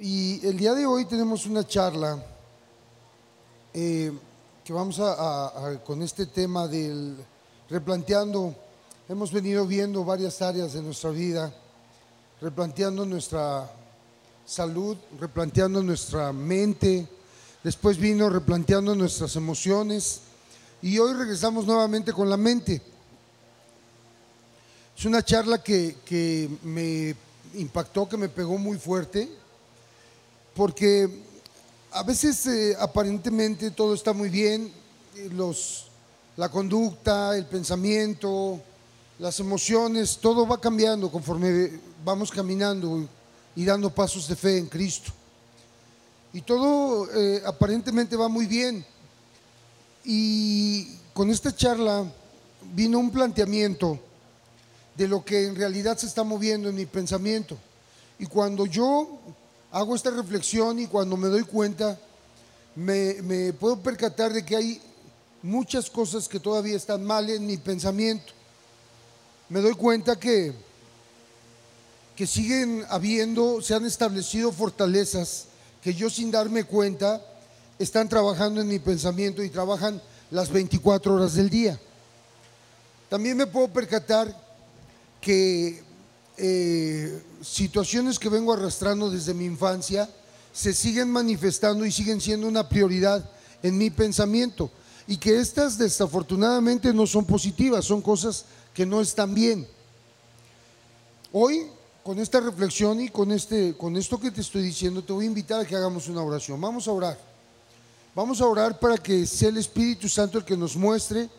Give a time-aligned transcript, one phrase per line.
[0.00, 2.22] Y el día de hoy tenemos una charla
[3.74, 4.12] eh,
[4.64, 7.16] que vamos a, a- con este tema del
[7.68, 8.54] replanteando.
[9.08, 11.52] Hemos venido viendo varias áreas de nuestra vida,
[12.40, 13.70] replanteando nuestra
[14.46, 17.08] salud, replanteando nuestra mente.
[17.64, 20.20] Después vino replanteando nuestras emociones.
[20.80, 22.80] Y hoy regresamos nuevamente con la mente.
[24.96, 27.16] Es una charla que, que me
[27.54, 29.28] impactó, que me pegó muy fuerte,
[30.58, 31.08] porque
[31.92, 34.72] a veces eh, aparentemente todo está muy bien,
[35.14, 35.86] eh, los,
[36.36, 38.60] la conducta, el pensamiento,
[39.20, 43.08] las emociones, todo va cambiando conforme vamos caminando
[43.54, 45.12] y dando pasos de fe en Cristo.
[46.32, 48.84] Y todo eh, aparentemente va muy bien.
[50.04, 52.04] Y con esta charla
[52.74, 53.96] vino un planteamiento
[54.96, 57.56] de lo que en realidad se está moviendo en mi pensamiento.
[58.18, 59.20] Y cuando yo
[59.70, 61.98] hago esta reflexión y cuando me doy cuenta,
[62.74, 64.80] me, puedo percatar de que hay
[65.42, 68.32] muchas cosas que todavía están mal en mi pensamiento.
[69.48, 70.52] Me doy cuenta que,
[72.16, 75.46] que siguen habiendo, se han establecido fortalezas
[75.82, 77.22] que yo sin darme cuenta
[77.78, 81.78] están trabajando en mi pensamiento y trabajan las 24 horas del día.
[83.08, 84.34] También me puedo percatar
[85.20, 85.82] que
[86.38, 90.08] eh, situaciones que vengo arrastrando desde mi infancia
[90.52, 93.28] se siguen manifestando y siguen siendo una prioridad
[93.62, 94.70] en mi pensamiento
[95.06, 99.66] y que estas desafortunadamente no son positivas, son cosas que no están bien.
[101.32, 101.66] Hoy,
[102.02, 105.28] con esta reflexión y con, este, con esto que te estoy diciendo, te voy a
[105.28, 106.60] invitar a que hagamos una oración.
[106.60, 107.18] Vamos a orar.
[108.14, 111.30] Vamos a orar para que sea el Espíritu Santo el que nos muestre,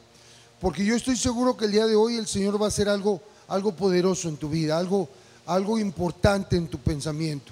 [0.60, 3.22] porque yo estoy seguro que el día de hoy el Señor va a hacer algo,
[3.50, 5.10] algo poderoso en tu vida, algo,
[5.46, 7.52] algo importante en tu pensamiento,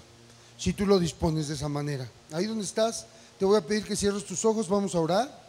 [0.58, 2.09] si tú lo dispones de esa manera.
[2.31, 3.06] Ahí donde estás,
[3.38, 5.48] te voy a pedir que cierres tus ojos, vamos a orar.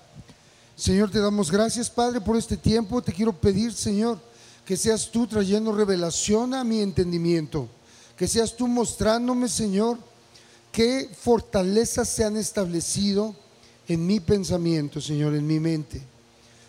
[0.77, 3.03] Señor, te damos gracias, Padre, por este tiempo.
[3.03, 4.19] Te quiero pedir, Señor,
[4.65, 7.69] que seas tú trayendo revelación a mi entendimiento,
[8.17, 9.99] que seas tú mostrándome, Señor,
[10.71, 13.35] qué fortalezas se han establecido
[13.89, 16.03] en mi pensamiento, Señor, en mi mente.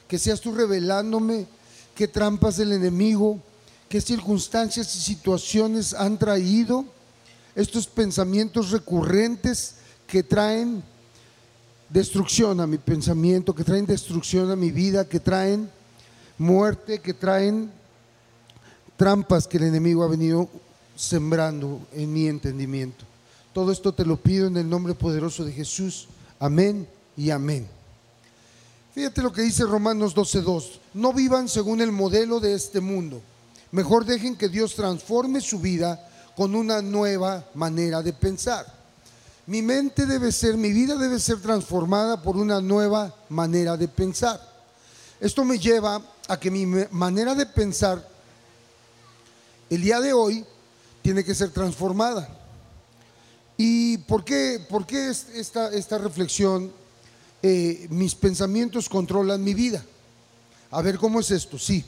[0.08, 1.46] Que seas tú revelándome
[1.94, 3.40] qué trampas del enemigo,
[3.90, 6.86] qué circunstancias y situaciones han traído
[7.56, 10.84] estos pensamientos recurrentes que traen
[11.90, 15.70] destrucción a mi pensamiento, que traen destrucción a mi vida, que traen
[16.38, 17.72] muerte, que traen
[18.96, 20.48] trampas que el enemigo ha venido
[20.96, 23.06] sembrando en mi entendimiento.
[23.54, 26.08] Todo esto te lo pido en el nombre poderoso de Jesús.
[26.40, 27.68] Amén y amén.
[28.94, 30.80] Fíjate lo que dice Romanos 12:2.
[30.94, 33.22] No vivan según el modelo de este mundo.
[33.72, 38.66] Mejor dejen que Dios transforme su vida con una nueva manera de pensar.
[39.46, 44.40] Mi mente debe ser, mi vida debe ser transformada por una nueva manera de pensar.
[45.20, 48.08] Esto me lleva a que mi manera de pensar
[49.70, 50.46] el día de hoy
[51.02, 52.28] tiene que ser transformada.
[53.58, 56.72] ¿Y por qué, por qué es- esta, esta reflexión?
[57.42, 59.82] eh, mis pensamientos controlan mi vida.
[60.72, 61.58] A ver, ¿cómo es esto?
[61.58, 61.86] Sí.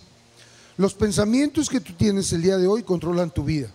[0.77, 3.69] Los pensamientos que tú tienes el día de hoy controlan tu vida.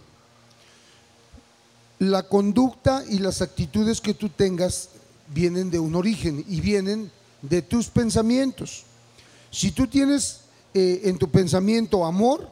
[1.98, 4.90] La conducta y las actitudes que tú tengas
[5.28, 7.10] vienen de un origen y vienen
[7.42, 8.84] de tus pensamientos.
[9.50, 10.40] Si tú tienes
[10.74, 12.48] eh, en tu pensamiento amor,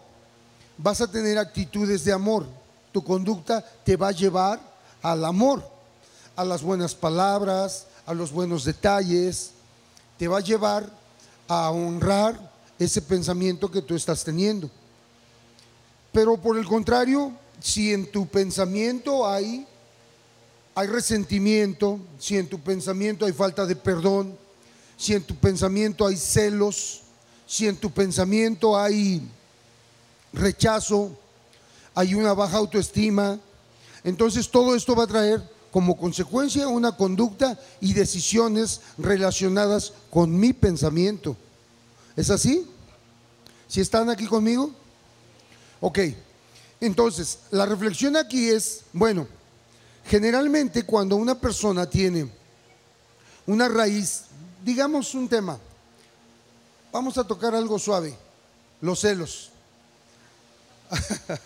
[0.78, 2.46] vas a tener actitudes de amor.
[2.92, 4.60] Tu conducta te va a llevar
[5.02, 5.68] al amor,
[6.36, 9.50] a las buenas palabras, a los buenos detalles.
[10.18, 10.88] Te va a llevar
[11.48, 14.70] a honrar ese pensamiento que tú estás teniendo.
[16.12, 19.66] Pero por el contrario, si en tu pensamiento hay
[20.74, 24.36] hay resentimiento, si en tu pensamiento hay falta de perdón,
[24.96, 27.02] si en tu pensamiento hay celos,
[27.46, 29.22] si en tu pensamiento hay
[30.32, 31.16] rechazo,
[31.94, 33.38] hay una baja autoestima,
[34.02, 40.52] entonces todo esto va a traer como consecuencia una conducta y decisiones relacionadas con mi
[40.52, 41.36] pensamiento.
[42.16, 42.66] ¿Es así?
[43.68, 44.70] ¿Si están aquí conmigo?
[45.80, 45.98] Ok,
[46.80, 49.26] entonces la reflexión aquí es, bueno,
[50.06, 52.30] generalmente cuando una persona tiene
[53.46, 54.22] una raíz,
[54.64, 55.58] digamos un tema,
[56.92, 58.16] vamos a tocar algo suave,
[58.80, 59.50] los celos.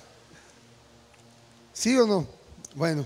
[1.72, 2.26] ¿Sí o no?
[2.74, 3.04] Bueno,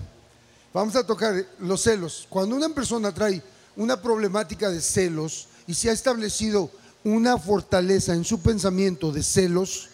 [0.73, 2.27] vamos a tocar los celos.
[2.29, 3.43] Cuando una persona trae
[3.77, 6.71] una problemática de celos y se ha establecido
[7.05, 9.89] una fortaleza en su pensamiento de celos,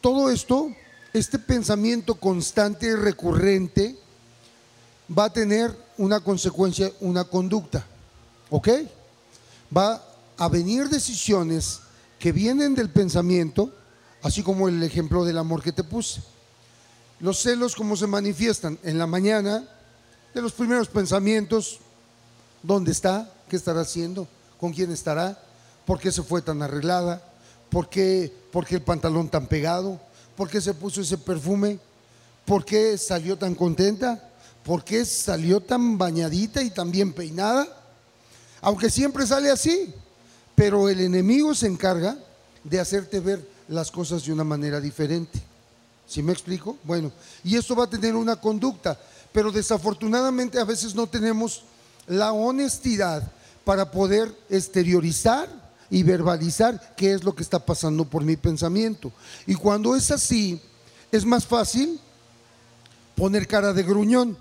[0.00, 0.72] todo esto,
[1.12, 3.96] este pensamiento constante y recurrente,
[5.16, 7.86] va a tener una consecuencia, una conducta.
[8.50, 8.68] ¿Ok?
[9.76, 10.02] Va
[10.36, 11.80] a venir decisiones
[12.18, 13.72] que vienen del pensamiento,
[14.22, 16.22] así como el ejemplo del amor que te puse.
[17.20, 18.78] Los celos, ¿cómo se manifiestan?
[18.82, 19.64] En la mañana,
[20.34, 21.78] de los primeros pensamientos,
[22.62, 23.32] ¿dónde está?
[23.48, 24.28] ¿Qué estará haciendo?
[24.60, 25.42] ¿Con quién estará?
[25.86, 27.22] ¿Por qué se fue tan arreglada?
[27.70, 30.00] ¿Por qué, por qué el pantalón tan pegado?
[30.36, 31.78] ¿Por qué se puso ese perfume?
[32.44, 34.30] ¿Por qué salió tan contenta?
[34.64, 37.68] ¿Por qué salió tan bañadita y tan bien peinada?
[38.60, 39.94] Aunque siempre sale así,
[40.56, 42.18] pero el enemigo se encarga
[42.64, 45.40] de hacerte ver las cosas de una manera diferente.
[46.06, 46.76] ¿Sí me explico?
[46.82, 47.12] Bueno,
[47.44, 48.98] y esto va a tener una conducta,
[49.32, 51.62] pero desafortunadamente a veces no tenemos
[52.08, 53.22] la honestidad
[53.64, 59.12] para poder exteriorizar y verbalizar qué es lo que está pasando por mi pensamiento.
[59.46, 60.60] Y cuando es así,
[61.12, 62.00] es más fácil
[63.14, 64.36] poner cara de gruñón,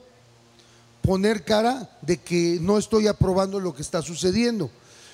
[1.01, 4.69] poner cara de que no estoy aprobando lo que está sucediendo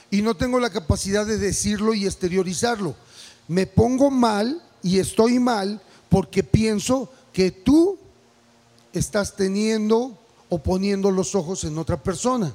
[0.09, 2.95] y no tengo la capacidad de decirlo y exteriorizarlo.
[3.47, 7.97] Me pongo mal y estoy mal porque pienso que tú
[8.93, 10.17] estás teniendo
[10.49, 12.53] o poniendo los ojos en otra persona.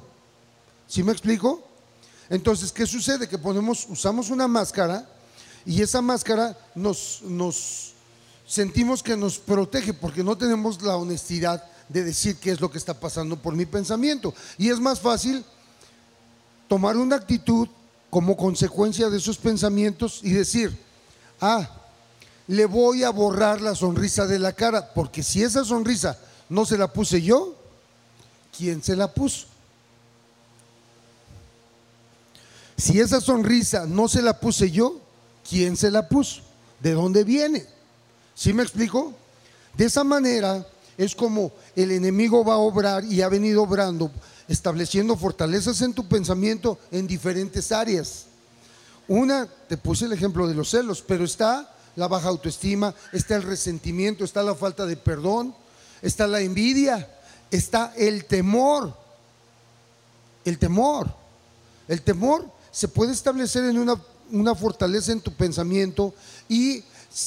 [0.87, 1.66] ¿Sí me explico?
[2.29, 3.27] Entonces, ¿qué sucede?
[3.27, 5.07] Que ponemos, usamos una máscara
[5.65, 7.93] y esa máscara nos, nos
[8.45, 12.77] sentimos que nos protege porque no tenemos la honestidad de decir qué es lo que
[12.77, 14.33] está pasando por mi pensamiento.
[14.57, 15.43] Y es más fácil
[16.67, 17.67] tomar una actitud
[18.09, 20.77] como consecuencia de esos pensamientos y decir,
[21.41, 21.69] ah,
[22.47, 26.17] le voy a borrar la sonrisa de la cara, porque si esa sonrisa
[26.49, 27.55] no se la puse yo,
[28.57, 29.47] ¿quién se la puso?
[32.77, 35.01] Si esa sonrisa no se la puse yo,
[35.47, 36.41] ¿quién se la puso?
[36.79, 37.65] ¿De dónde viene?
[38.35, 39.13] ¿Sí me explico?
[39.75, 40.65] De esa manera
[40.95, 44.11] es como el enemigo va a obrar y ha venido obrando,
[44.47, 48.25] estableciendo fortalezas en tu pensamiento en diferentes áreas.
[49.07, 53.43] Una, te puse el ejemplo de los celos, pero está la baja autoestima, está el
[53.43, 55.55] resentimiento, está la falta de perdón,
[56.01, 57.09] está la envidia,
[57.49, 58.95] está el temor.
[60.45, 61.07] El temor.
[61.87, 63.79] El temor se puede establecer en
[64.29, 66.13] una, fortaleza en tu pensamiento
[66.47, 66.83] y eh,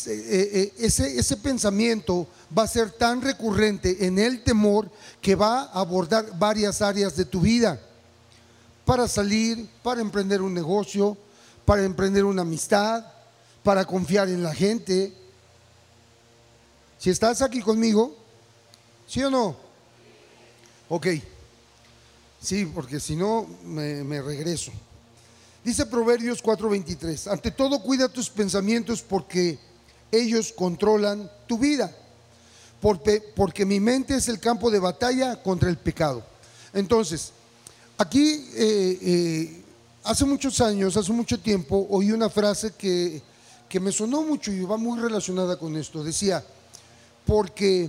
[0.06, 4.88] eh, ese, ese pensamiento va a ser tan recurrente en el temor
[5.20, 7.80] que va a abordar varias áreas de tu vida.
[8.84, 11.16] Para salir, para emprender un negocio,
[11.64, 13.04] para emprender una amistad,
[13.64, 15.12] para confiar en la gente.
[16.96, 18.14] Si estás aquí conmigo,
[19.08, 19.56] ¿sí o no?
[20.88, 21.08] Ok.
[22.40, 24.70] Sí, porque si no, me, regreso.
[25.64, 29.58] Dice Proverbios 4:23, ante todo cuida tus pensamientos porque
[30.10, 31.94] ellos controlan tu vida,
[32.80, 36.22] porque, mi mente es el campo de batalla contra el pecado.
[36.72, 37.32] Entonces,
[37.98, 39.62] aquí eh, eh,
[40.04, 43.22] hace muchos años, hace mucho tiempo, oí una frase que
[43.70, 46.02] que me sonó mucho y va muy relacionada con esto.
[46.02, 46.44] Decía,
[47.24, 47.88] porque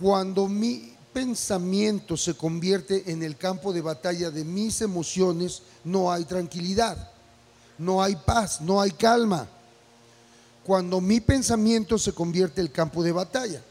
[0.00, 6.24] cuando mi pensamiento se convierte en el campo de batalla de mis emociones, no hay
[6.24, 7.10] tranquilidad,
[7.78, 9.48] no hay paz, no hay calma.
[10.64, 13.62] Cuando mi pensamiento se convierte en el campo de batalla.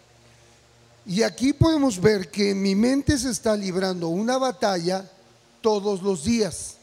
[1.06, 5.10] Y aquí podemos ver que mi mente se está librando una batalla
[5.62, 6.76] todos los días.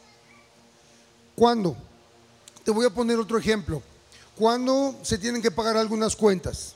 [1.36, 1.76] ¿Cuándo?
[2.64, 3.82] Te voy a poner otro ejemplo
[4.38, 6.74] cuando se tienen que pagar algunas cuentas,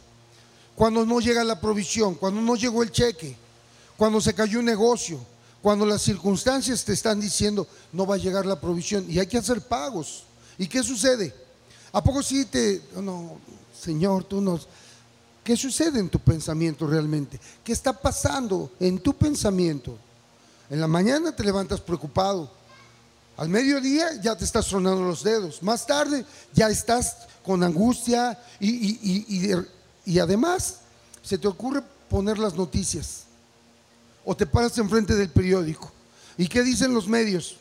[0.75, 3.37] cuando no llega la provisión, cuando no llegó el cheque,
[3.97, 5.19] cuando se cayó un negocio,
[5.63, 9.39] cuando las circunstancias te están diciendo no va a llegar la provisión y hay que
[9.39, 10.25] hacer pagos.
[10.59, 11.33] ¿Y qué sucede?
[11.93, 12.83] ¿A poco sí te...
[12.97, 13.39] No,
[13.79, 14.67] Señor, tú nos...
[15.45, 17.41] ¿Qué sucede en tu pensamiento realmente?
[17.65, 19.97] ¿Qué está pasando en tu pensamiento?
[20.71, 22.51] En la mañana te levantas preocupado.
[23.37, 25.63] Al mediodía ya te estás sonando los dedos.
[25.63, 30.77] Más tarde ya estás con angustia y, además
[31.23, 33.25] se te ocurre poner las noticias
[34.25, 35.91] o te paras enfrente del periódico.
[36.37, 37.57] ¿Y qué dicen los medios?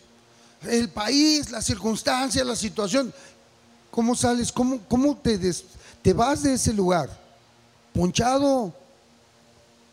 [0.64, 3.14] El país, la circunstancia, la situación.
[3.90, 4.52] ¿Cómo sales?
[4.52, 5.40] ¿Cómo, cómo te,
[6.02, 7.10] te vas de ese lugar?
[7.94, 8.74] Ponchado.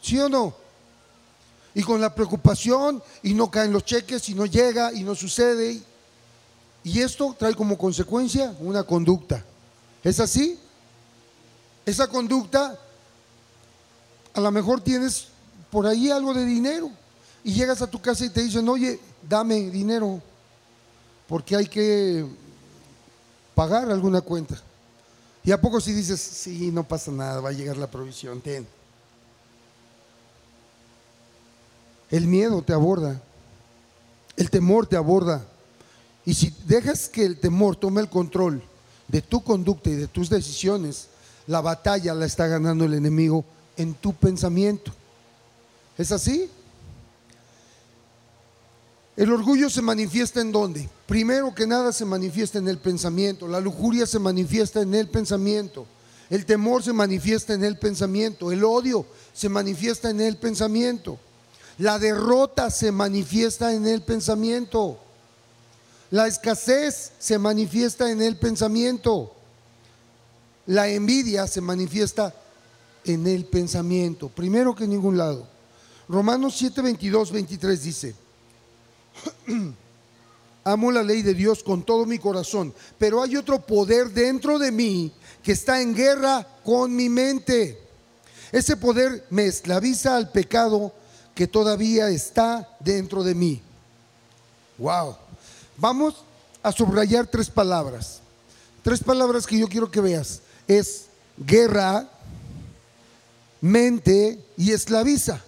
[0.00, 0.54] ¿Sí o no?
[1.74, 5.80] Y con la preocupación y no caen los cheques y no llega y no sucede.
[6.84, 9.44] Y esto trae como consecuencia una conducta.
[10.02, 10.58] ¿Es así?
[11.84, 12.78] Esa conducta,
[14.34, 15.27] a lo mejor tienes
[15.70, 16.90] por ahí algo de dinero
[17.44, 18.98] y llegas a tu casa y te dicen, oye,
[19.28, 20.20] dame dinero,
[21.26, 22.26] porque hay que
[23.54, 24.60] pagar alguna cuenta.
[25.44, 28.66] Y a poco si dices, sí, no pasa nada, va a llegar la provisión, ten.
[32.10, 33.20] el miedo te aborda,
[34.36, 35.44] el temor te aborda.
[36.24, 38.62] Y si dejas que el temor tome el control
[39.06, 41.08] de tu conducta y de tus decisiones,
[41.46, 43.44] la batalla la está ganando el enemigo
[43.76, 44.92] en tu pensamiento.
[45.98, 46.48] ¿Es así?
[49.16, 50.88] El orgullo se manifiesta en dónde?
[51.06, 55.86] Primero que nada se manifiesta en el pensamiento, la lujuria se manifiesta en el pensamiento,
[56.30, 61.18] el temor se manifiesta en el pensamiento, el odio se manifiesta en el pensamiento,
[61.78, 65.00] la derrota se manifiesta en el pensamiento,
[66.12, 69.32] la escasez se manifiesta en el pensamiento,
[70.66, 72.32] la envidia se manifiesta
[73.04, 75.57] en el pensamiento, primero que en ningún lado.
[76.08, 78.14] Romanos 7, 22, 23 dice,
[80.64, 84.72] amo la ley de Dios con todo mi corazón, pero hay otro poder dentro de
[84.72, 85.12] mí
[85.42, 87.78] que está en guerra con mi mente.
[88.50, 90.92] Ese poder me esclaviza al pecado
[91.34, 93.60] que todavía está dentro de mí.
[94.78, 95.16] Wow.
[95.76, 96.24] Vamos
[96.62, 98.20] a subrayar tres palabras.
[98.82, 100.40] Tres palabras que yo quiero que veas.
[100.66, 102.08] Es guerra,
[103.60, 105.42] mente y esclaviza.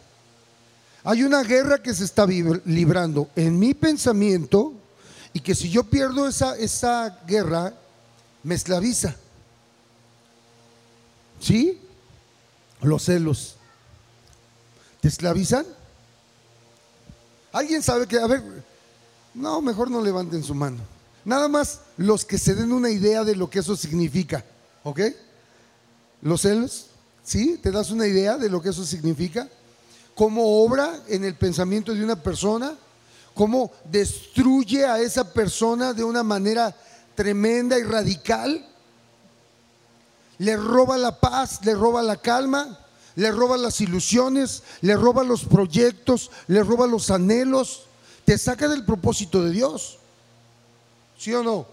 [1.05, 4.75] Hay una guerra que se está librando en mi pensamiento
[5.33, 7.73] y que si yo pierdo esa, esa guerra,
[8.43, 9.15] me esclaviza.
[11.41, 11.81] ¿Sí?
[12.83, 13.57] Los celos.
[15.01, 15.65] ¿Te esclavizan?
[17.53, 18.43] ¿Alguien sabe que, a ver,
[19.35, 20.79] no, mejor no levanten su mano.
[21.25, 24.45] Nada más los que se den una idea de lo que eso significa,
[24.83, 25.01] ¿ok?
[26.23, 26.87] Los celos,
[27.23, 27.59] ¿sí?
[27.63, 29.49] ¿Te das una idea de lo que eso significa?
[30.21, 32.75] Cómo obra en el pensamiento de una persona,
[33.33, 36.77] cómo destruye a esa persona de una manera
[37.15, 38.69] tremenda y radical.
[40.37, 42.81] Le roba la paz, le roba la calma,
[43.17, 47.85] le roba las ilusiones, le roba los proyectos, le roba los anhelos,
[48.27, 50.01] te saca del propósito de Dios.
[51.17, 51.67] ¿Sí o no?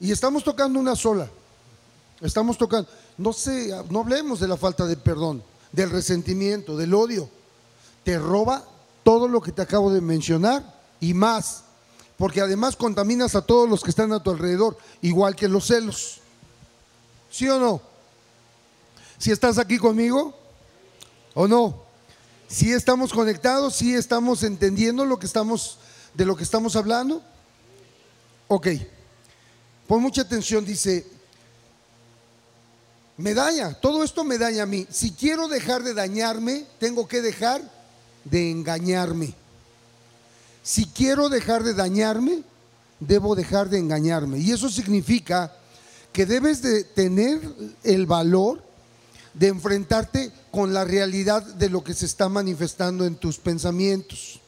[0.00, 1.30] Y estamos tocando una sola.
[2.20, 7.28] Estamos tocando, no sé, no hablemos de la falta de perdón del resentimiento, del odio.
[8.04, 8.64] Te roba
[9.02, 11.64] todo lo que te acabo de mencionar y más,
[12.16, 16.20] porque además contaminas a todos los que están a tu alrededor, igual que los celos.
[17.30, 17.82] ¿Sí o no?
[19.18, 20.34] Si estás aquí conmigo
[21.34, 21.82] o no?
[22.46, 25.78] Si estamos conectados, si estamos entendiendo lo que estamos
[26.14, 27.20] de lo que estamos hablando.
[28.46, 28.68] Ok.
[29.88, 31.04] Pon mucha atención, dice,
[33.16, 34.86] me daña, todo esto me daña a mí.
[34.90, 37.62] Si quiero dejar de dañarme, tengo que dejar
[38.24, 39.34] de engañarme.
[40.62, 42.42] Si quiero dejar de dañarme,
[42.98, 44.38] debo dejar de engañarme.
[44.38, 45.52] Y eso significa
[46.12, 47.40] que debes de tener
[47.82, 48.62] el valor
[49.34, 54.40] de enfrentarte con la realidad de lo que se está manifestando en tus pensamientos.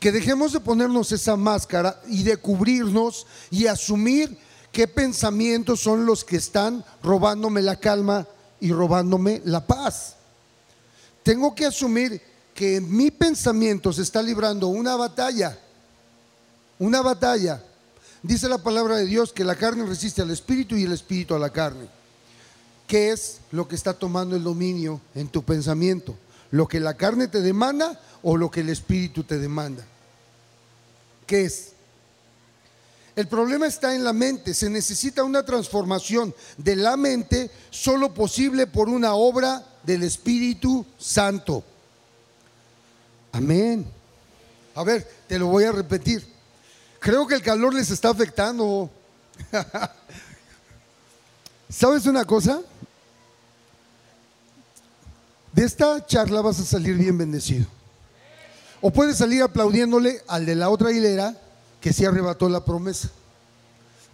[0.00, 4.36] Que dejemos de ponernos esa máscara y de cubrirnos y asumir
[4.72, 8.26] qué pensamientos son los que están robándome la calma
[8.58, 10.16] y robándome la paz.
[11.22, 12.20] Tengo que asumir
[12.54, 15.58] que en mi pensamiento se está librando una batalla,
[16.78, 17.62] una batalla.
[18.22, 21.38] Dice la palabra de Dios que la carne resiste al espíritu y el espíritu a
[21.38, 21.86] la carne.
[22.86, 26.16] ¿Qué es lo que está tomando el dominio en tu pensamiento?
[26.50, 29.84] ¿Lo que la carne te demanda o lo que el espíritu te demanda?
[31.26, 31.71] ¿Qué es?
[33.14, 34.54] El problema está en la mente.
[34.54, 41.62] Se necesita una transformación de la mente solo posible por una obra del Espíritu Santo.
[43.32, 43.86] Amén.
[44.74, 46.26] A ver, te lo voy a repetir.
[47.00, 48.90] Creo que el calor les está afectando.
[51.68, 52.62] ¿Sabes una cosa?
[55.52, 57.66] De esta charla vas a salir bien bendecido.
[58.80, 61.36] O puedes salir aplaudiéndole al de la otra hilera
[61.82, 63.10] que se arrebató la promesa.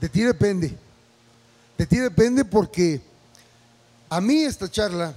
[0.01, 0.77] De ti depende.
[1.77, 3.01] De ti depende porque
[4.09, 5.15] a mí esta charla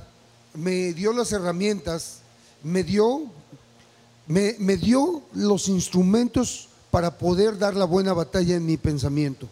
[0.53, 2.20] me dio las herramientas,
[2.62, 3.24] me dio,
[4.27, 9.48] me, dio los instrumentos para poder dar la buena batalla en mi pensamiento.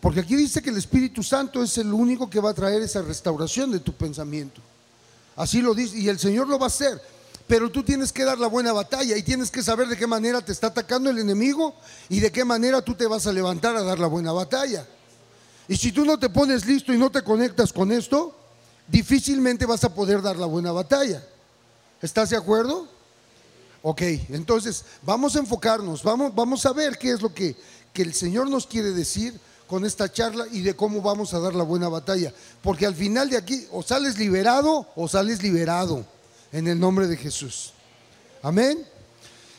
[0.00, 3.02] Porque aquí dice que el Espíritu Santo es el único que va a traer esa
[3.02, 4.60] restauración de tu pensamiento.
[5.34, 7.02] Así lo dice, y el Señor lo va a hacer
[7.46, 10.40] pero tú tienes que dar la buena batalla y tienes que saber de qué manera
[10.40, 11.74] te está atacando el enemigo
[12.08, 14.86] y de qué manera tú te vas a levantar a dar la buena batalla.
[15.68, 18.34] Y si tú no te pones listo y no te conectas con esto,
[18.88, 21.22] difícilmente vas a poder dar la buena batalla.
[22.00, 22.88] ¿Estás de acuerdo?
[23.82, 27.54] Ok, entonces vamos a enfocarnos, vamos, vamos a ver qué es lo que,
[27.92, 31.54] que el Señor nos quiere decir con esta charla y de cómo vamos a dar
[31.54, 32.32] la buena batalla.
[32.62, 36.06] Porque al final de aquí o sales liberado o sales liberado
[36.54, 37.72] en el nombre de Jesús.
[38.40, 38.86] Amén.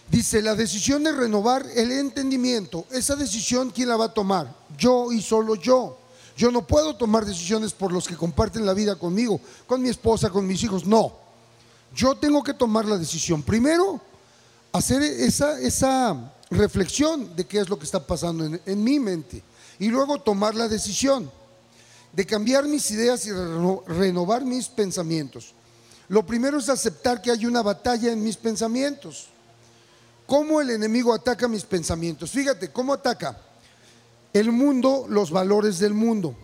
[0.09, 4.55] Dice, la decisión de renovar el entendimiento, esa decisión, ¿quién la va a tomar?
[4.77, 5.97] Yo y solo yo.
[6.37, 10.29] Yo no puedo tomar decisiones por los que comparten la vida conmigo, con mi esposa,
[10.29, 11.11] con mis hijos, no.
[11.93, 13.43] Yo tengo que tomar la decisión.
[13.43, 13.99] Primero,
[14.71, 19.43] hacer esa, esa reflexión de qué es lo que está pasando en, en mi mente
[19.79, 21.29] y luego tomar la decisión
[22.13, 25.54] de cambiar mis ideas y renovar mis pensamientos.
[26.07, 29.27] Lo primero es aceptar que hay una batalla en mis pensamientos.
[30.27, 32.31] ¿Cómo el enemigo ataca mis pensamientos?
[32.31, 33.37] Fíjate, ¿cómo ataca?
[34.33, 36.35] El mundo, los valores del mundo.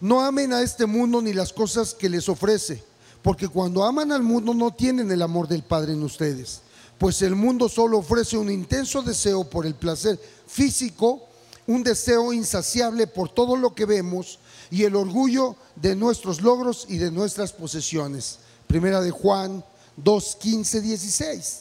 [0.00, 2.82] No amen a este mundo ni las cosas que les ofrece,
[3.22, 6.60] porque cuando aman al mundo no tienen el amor del Padre en ustedes,
[6.98, 11.22] pues el mundo solo ofrece un intenso deseo por el placer físico,
[11.68, 14.40] un deseo insaciable por todo lo que vemos
[14.70, 18.38] y el orgullo de nuestros logros y de nuestras posesiones.
[18.72, 19.62] Primera de Juan
[19.98, 21.60] 2, 15, 16.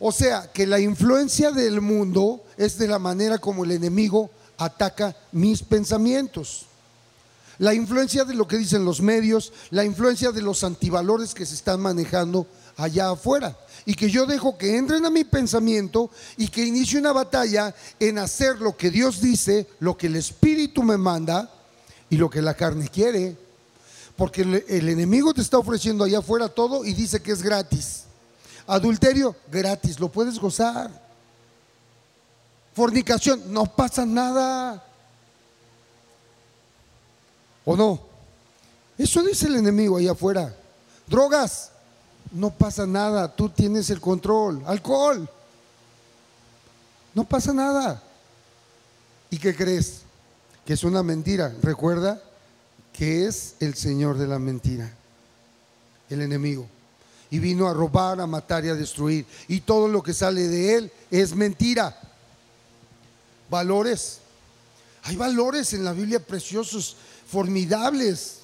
[0.00, 5.16] O sea, que la influencia del mundo es de la manera como el enemigo ataca
[5.32, 6.66] mis pensamientos.
[7.56, 11.54] La influencia de lo que dicen los medios, la influencia de los antivalores que se
[11.54, 12.46] están manejando
[12.76, 13.56] allá afuera.
[13.86, 18.18] Y que yo dejo que entren a mi pensamiento y que inicie una batalla en
[18.18, 21.50] hacer lo que Dios dice, lo que el Espíritu me manda
[22.10, 23.38] y lo que la carne quiere.
[24.20, 28.04] Porque el, enemigo te está ofreciendo allá afuera todo y dice que es gratis.
[28.66, 30.90] Adulterio, gratis, lo puedes gozar.
[32.74, 34.84] Fornicación, no pasa nada.
[37.64, 37.98] ¿O no?
[38.98, 40.54] Eso dice el enemigo ahí afuera.
[41.06, 41.70] Drogas,
[42.30, 44.62] no pasa nada, tú tienes el control.
[44.66, 45.26] Alcohol,
[47.14, 48.02] no pasa nada.
[49.30, 50.02] ¿Y qué crees?
[50.66, 51.54] Que es una mentira.
[51.62, 52.22] Recuerda
[53.00, 54.92] que es el Señor de la mentira,
[56.10, 56.66] el enemigo
[57.30, 59.24] y vino a robar, a matar y a destruir.
[59.48, 61.98] Y todo lo que sale de él es mentira.
[63.48, 64.18] Valores.
[65.04, 66.94] Hay valores en la Biblia preciosos,
[67.26, 68.40] formidables.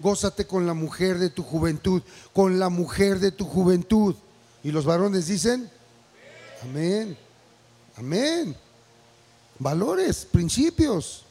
[0.00, 2.00] Gózate con la mujer de tu juventud,
[2.32, 4.14] con la mujer de tu juventud.
[4.62, 5.70] Y los varones dicen,
[6.62, 7.18] amén,
[7.96, 8.56] amén.
[9.58, 11.26] Valores, principios.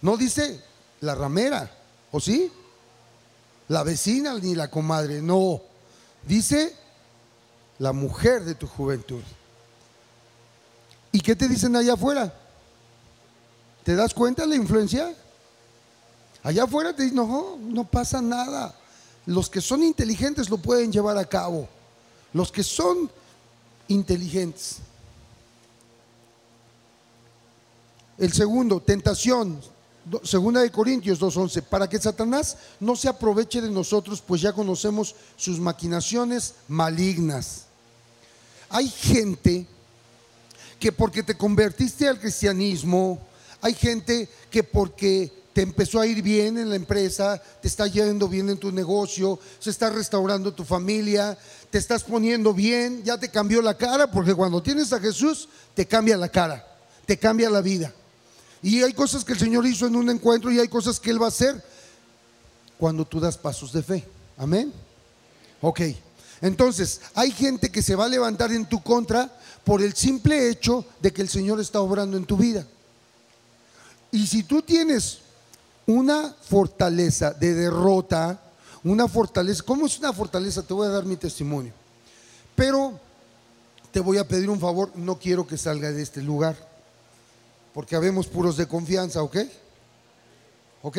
[0.00, 0.67] No dice
[1.00, 1.70] la ramera,
[2.10, 2.50] ¿o sí?
[3.68, 5.60] La vecina ni la comadre, no.
[6.26, 6.74] Dice
[7.78, 9.22] la mujer de tu juventud.
[11.12, 12.32] ¿Y qué te dicen allá afuera?
[13.84, 15.14] ¿Te das cuenta de la influencia?
[16.42, 18.74] Allá afuera te dicen, no, no pasa nada.
[19.26, 21.68] Los que son inteligentes lo pueden llevar a cabo.
[22.32, 23.10] Los que son
[23.88, 24.78] inteligentes.
[28.18, 29.60] El segundo, tentación.
[30.22, 35.14] Segunda de Corintios 2.11, para que Satanás no se aproveche de nosotros, pues ya conocemos
[35.36, 37.64] sus maquinaciones malignas.
[38.68, 39.66] Hay gente
[40.78, 43.18] que porque te convertiste al cristianismo,
[43.60, 48.28] hay gente que porque te empezó a ir bien en la empresa, te está yendo
[48.28, 51.36] bien en tu negocio, se está restaurando tu familia,
[51.70, 55.86] te estás poniendo bien, ya te cambió la cara, porque cuando tienes a Jesús, te
[55.86, 56.64] cambia la cara,
[57.06, 57.92] te cambia la vida.
[58.62, 61.20] Y hay cosas que el Señor hizo en un encuentro y hay cosas que Él
[61.20, 61.62] va a hacer
[62.78, 64.04] cuando tú das pasos de fe.
[64.36, 64.72] Amén.
[65.60, 65.80] Ok.
[66.40, 69.32] Entonces, hay gente que se va a levantar en tu contra
[69.64, 72.66] por el simple hecho de que el Señor está obrando en tu vida.
[74.10, 75.18] Y si tú tienes
[75.86, 78.40] una fortaleza de derrota,
[78.84, 80.62] una fortaleza, ¿cómo es una fortaleza?
[80.62, 81.72] Te voy a dar mi testimonio.
[82.54, 82.98] Pero
[83.90, 86.67] te voy a pedir un favor, no quiero que salga de este lugar
[87.78, 89.36] porque habemos puros de confianza, ¿ok?
[90.82, 90.98] ¿Ok?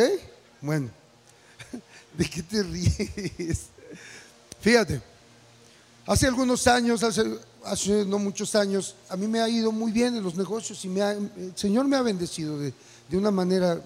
[0.62, 0.90] Bueno,
[2.18, 3.66] ¿de qué te ríes?
[4.62, 5.02] Fíjate,
[6.06, 10.24] hace algunos años, hace, no muchos años, a mí me ha ido muy bien en
[10.24, 12.74] los negocios y el Señor me ha bendecido de,
[13.12, 13.82] una manera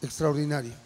[0.00, 0.76] extraordinaria.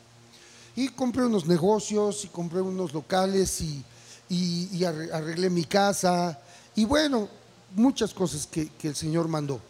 [0.75, 6.41] Y compré unos negocios y compré unos locales y, arreglé mi casa
[6.75, 7.29] y bueno,
[7.77, 9.61] muchas cosas que el Señor mandó.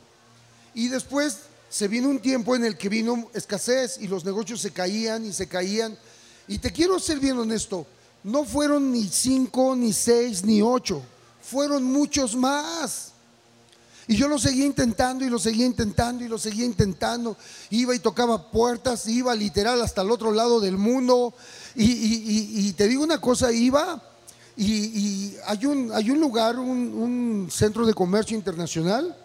[0.75, 1.39] Y después
[1.71, 5.33] se vino un tiempo en el que vino escasez y los negocios se caían y
[5.33, 5.97] se caían.
[6.49, 7.87] Y te quiero ser bien honesto,
[8.25, 11.01] no fueron ni cinco, ni seis, ni ocho,
[11.41, 13.13] fueron muchos más.
[14.09, 17.37] Y yo lo seguía intentando y lo seguía intentando y lo seguía intentando.
[17.71, 21.33] Iba y tocaba puertas, iba literal hasta el otro lado del mundo.
[21.77, 24.03] Y, te digo una cosa, iba
[24.57, 29.17] y, hay, un, hay un lugar, un centro de comercio internacional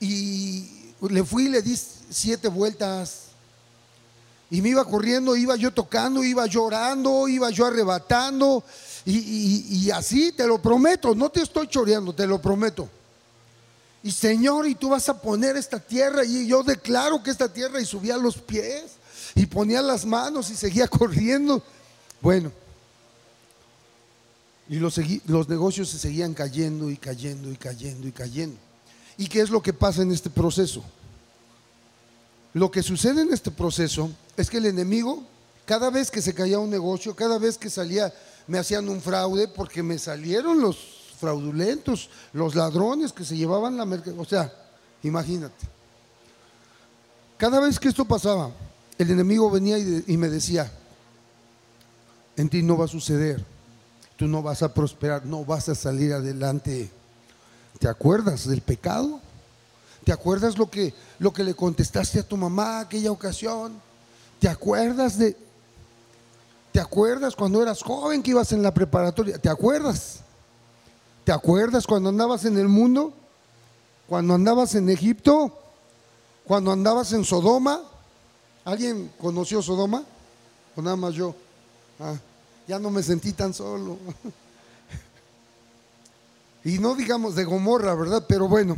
[0.00, 0.68] y
[1.08, 1.78] le fui y le di
[2.10, 3.28] siete vueltas.
[4.50, 8.64] Y me iba corriendo, iba yo tocando, iba llorando, iba yo arrebatando.
[9.04, 12.88] Y, así, te lo prometo, no te estoy choreando, te lo prometo.
[14.02, 17.80] Y Señor, y tú vas a poner esta tierra, y yo declaro que esta tierra,
[17.80, 18.84] y subía los pies,
[19.34, 21.62] y ponía las manos, y seguía corriendo.
[22.20, 22.52] Bueno,
[24.68, 28.67] y los, los negocios se seguían cayendo y cayendo y cayendo y cayendo.
[29.18, 30.82] ¿Y qué es lo que pasa en este proceso?
[32.54, 35.22] Lo que sucede en este proceso es que el enemigo,
[35.66, 38.12] cada vez que se caía un negocio, cada vez que salía,
[38.46, 40.78] me hacían un fraude porque me salieron los
[41.20, 44.22] fraudulentos, los ladrones que se llevaban la mercancía.
[44.22, 44.52] O sea,
[45.02, 45.66] imagínate.
[47.36, 48.50] Cada vez que esto pasaba,
[48.96, 50.72] el enemigo venía y me decía,
[52.36, 53.44] en ti no va a suceder
[54.18, 56.90] tú no vas a prosperar, no vas a salir adelante.
[57.78, 59.20] ¿Te acuerdas del pecado?
[60.04, 63.80] ¿Te acuerdas lo que, lo que le contestaste a tu mamá aquella ocasión?
[64.40, 65.36] ¿Te acuerdas de...
[66.72, 69.38] ¿Te acuerdas cuando eras joven que ibas en la preparatoria?
[69.38, 70.20] ¿Te acuerdas?
[71.24, 73.12] ¿Te acuerdas cuando andabas en el mundo?
[74.06, 75.52] ¿Cuando andabas en Egipto?
[76.44, 77.80] ¿Cuando andabas en Sodoma?
[78.64, 80.04] ¿Alguien conoció Sodoma?
[80.76, 81.34] ¿O nada más yo?
[81.98, 82.14] Ah
[82.68, 83.96] ya no me sentí tan solo.
[86.64, 88.24] Y no digamos de Gomorra, ¿verdad?
[88.28, 88.76] Pero bueno.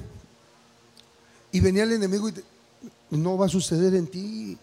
[1.53, 2.35] Y venía el enemigo y
[3.11, 4.59] no va a suceder en ti.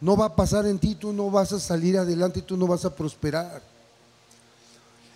[0.00, 2.84] No va a pasar en ti, tú no vas a salir adelante, tú no vas
[2.84, 3.62] a prosperar.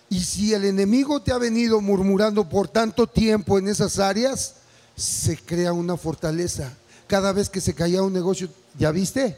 [0.09, 4.55] Y si el enemigo te ha venido murmurando por tanto tiempo en esas áreas,
[4.95, 6.71] se crea una fortaleza.
[7.07, 9.37] Cada vez que se caía un negocio, ¿ya viste?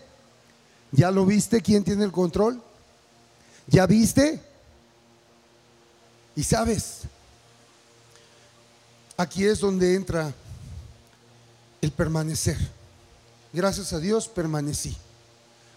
[0.91, 1.61] ¿Ya lo viste?
[1.61, 2.61] ¿Quién tiene el control?
[3.67, 4.41] ¿Ya viste?
[6.35, 7.01] Y sabes,
[9.17, 10.33] aquí es donde entra
[11.81, 12.57] el permanecer.
[13.53, 14.95] Gracias a Dios permanecí.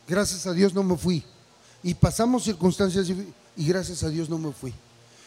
[0.07, 1.25] Gracias a Dios no me fui.
[1.83, 3.09] Y pasamos circunstancias
[3.57, 4.75] y gracias a Dios no me fui.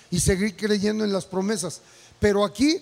[0.09, 1.81] Y seguí creyendo en las promesas.
[2.19, 2.81] Pero aquí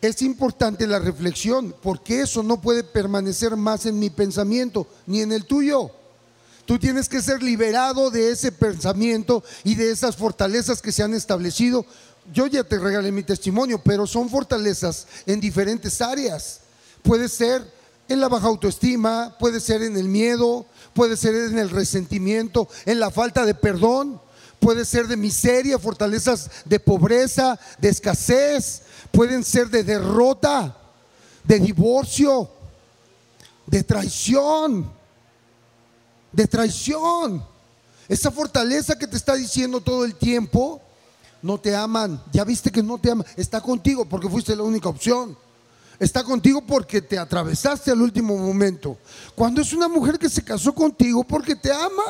[0.00, 5.32] es importante la reflexión, porque eso no puede permanecer más en mi pensamiento ni en
[5.32, 5.90] el tuyo.
[6.66, 11.14] Tú tienes que ser liberado de ese pensamiento y de esas fortalezas que se han
[11.14, 11.84] establecido.
[12.32, 16.60] Yo ya te regalé mi testimonio, pero son fortalezas en diferentes áreas.
[17.02, 17.62] Puede ser
[18.08, 23.00] en la baja autoestima, puede ser en el miedo, puede ser en el resentimiento, en
[23.00, 24.20] la falta de perdón,
[24.60, 30.76] puede ser de miseria, fortalezas de pobreza, de escasez, pueden ser de derrota,
[31.44, 32.48] de divorcio,
[33.66, 34.90] de traición
[36.34, 37.44] de traición.
[38.08, 40.82] Esa fortaleza que te está diciendo todo el tiempo,
[41.44, 42.22] no te aman.
[42.32, 43.26] Ya viste que no te aman.
[43.36, 45.36] Está contigo porque fuiste la única opción.
[45.98, 48.96] Está contigo porque te atravesaste al último momento.
[49.34, 52.02] Cuando es una mujer que se casó contigo porque te ama,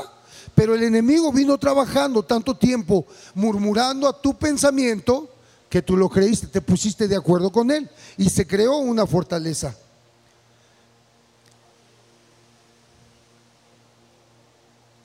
[0.55, 5.29] pero el enemigo vino trabajando tanto tiempo, murmurando a tu pensamiento,
[5.69, 9.77] que tú lo creíste, te pusiste de acuerdo con él y se creó una fortaleza.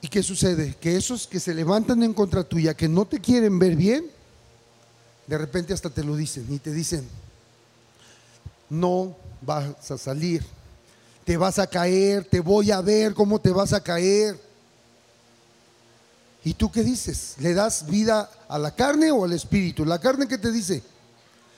[0.00, 0.76] ¿Y qué sucede?
[0.80, 4.19] Que esos que se levantan en contra tuya, que no te quieren ver bien,
[5.30, 7.06] de repente hasta te lo dicen y te dicen,
[8.68, 10.44] no vas a salir,
[11.24, 14.36] te vas a caer, te voy a ver cómo te vas a caer.
[16.42, 17.36] ¿Y tú qué dices?
[17.38, 19.84] ¿Le das vida a la carne o al espíritu?
[19.84, 20.82] ¿La carne qué te dice?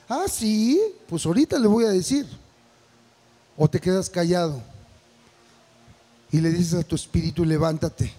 [0.07, 2.27] Ah, sí, pues ahorita le voy a decir.
[3.57, 4.63] O te quedas callado
[6.31, 8.13] y le dices a tu espíritu, levántate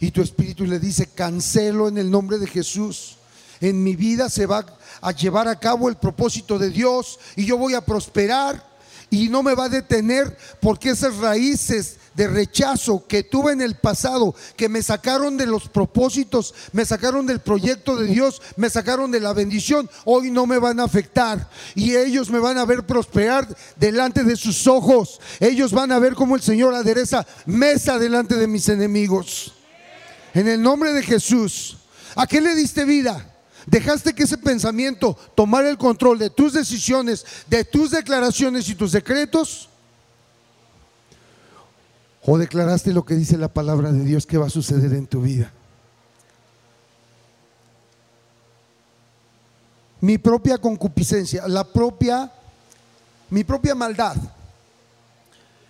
[0.00, 3.17] y tu espíritu le dice, cancelo en el nombre de Jesús.
[3.60, 4.64] En mi vida se va
[5.00, 8.66] a llevar a cabo el propósito de Dios y yo voy a prosperar
[9.10, 13.76] y no me va a detener porque esas raíces de rechazo que tuve en el
[13.76, 19.10] pasado, que me sacaron de los propósitos, me sacaron del proyecto de Dios, me sacaron
[19.12, 21.48] de la bendición, hoy no me van a afectar.
[21.76, 25.20] Y ellos me van a ver prosperar delante de sus ojos.
[25.38, 29.54] Ellos van a ver cómo el Señor adereza mesa delante de mis enemigos.
[30.34, 31.78] En el nombre de Jesús.
[32.16, 33.37] ¿A qué le diste vida?
[33.70, 38.92] ¿Dejaste que ese pensamiento tomara el control de tus decisiones, de tus declaraciones y tus
[38.92, 39.68] secretos?
[42.24, 45.20] ¿O declaraste lo que dice la palabra de Dios que va a suceder en tu
[45.20, 45.52] vida?
[50.00, 52.32] Mi propia concupiscencia, la propia,
[53.28, 54.16] mi propia maldad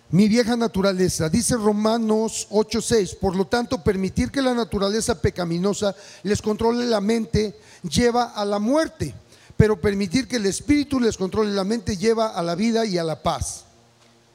[0.09, 1.29] mi vieja naturaleza.
[1.29, 7.59] Dice Romanos 8:6, por lo tanto, permitir que la naturaleza pecaminosa les controle la mente
[7.83, 9.13] lleva a la muerte,
[9.55, 13.03] pero permitir que el espíritu les controle la mente lleva a la vida y a
[13.03, 13.65] la paz.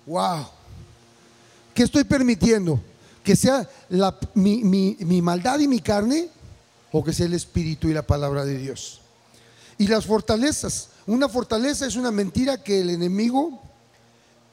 [0.06, 0.46] Wow.
[1.74, 2.80] ¿Qué estoy permitiendo?
[3.24, 3.68] que sea
[4.34, 6.28] mi, maldad y mi carne
[6.92, 9.00] o que sea el Espíritu y la palabra de Dios.
[9.78, 10.90] Y las fortalezas.
[11.06, 13.60] Una fortaleza es una mentira que el enemigo,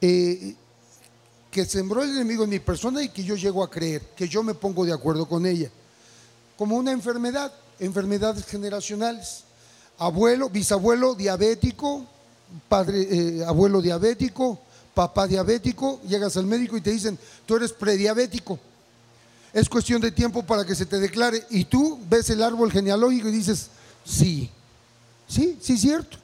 [0.00, 0.56] eh,
[1.52, 4.42] que sembró el enemigo en mi persona y que yo llego a creer, que yo
[4.42, 5.70] me pongo de acuerdo con ella.
[6.56, 9.44] Como una enfermedad, enfermedades generacionales.
[9.98, 12.06] Abuelo, bisabuelo diabético,
[12.70, 14.60] padre, eh, abuelo diabético,
[14.94, 18.58] papá diabético, llegas al médico y te dicen, tú eres prediabético.
[19.52, 21.44] Es cuestión de tiempo para que se te declare.
[21.50, 23.68] Y tú ves el árbol genealógico y dices,
[24.06, 24.50] sí,
[25.28, 26.16] sí, sí, cierto.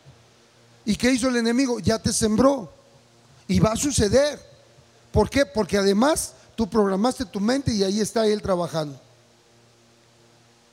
[0.86, 1.80] ¿Y qué hizo el enemigo?
[1.80, 2.72] Ya te sembró.
[3.46, 4.47] Y va a suceder.
[5.12, 5.46] ¿Por qué?
[5.46, 9.00] Porque además tú programaste tu mente y ahí está él trabajando.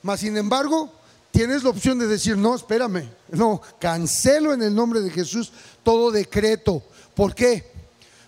[0.02, 0.92] Mas, sin embargo,
[1.30, 6.10] tienes la opción de decir, no, espérame, no, cancelo en el nombre de Jesús todo
[6.10, 6.82] decreto.
[7.14, 7.72] ¿Por qué?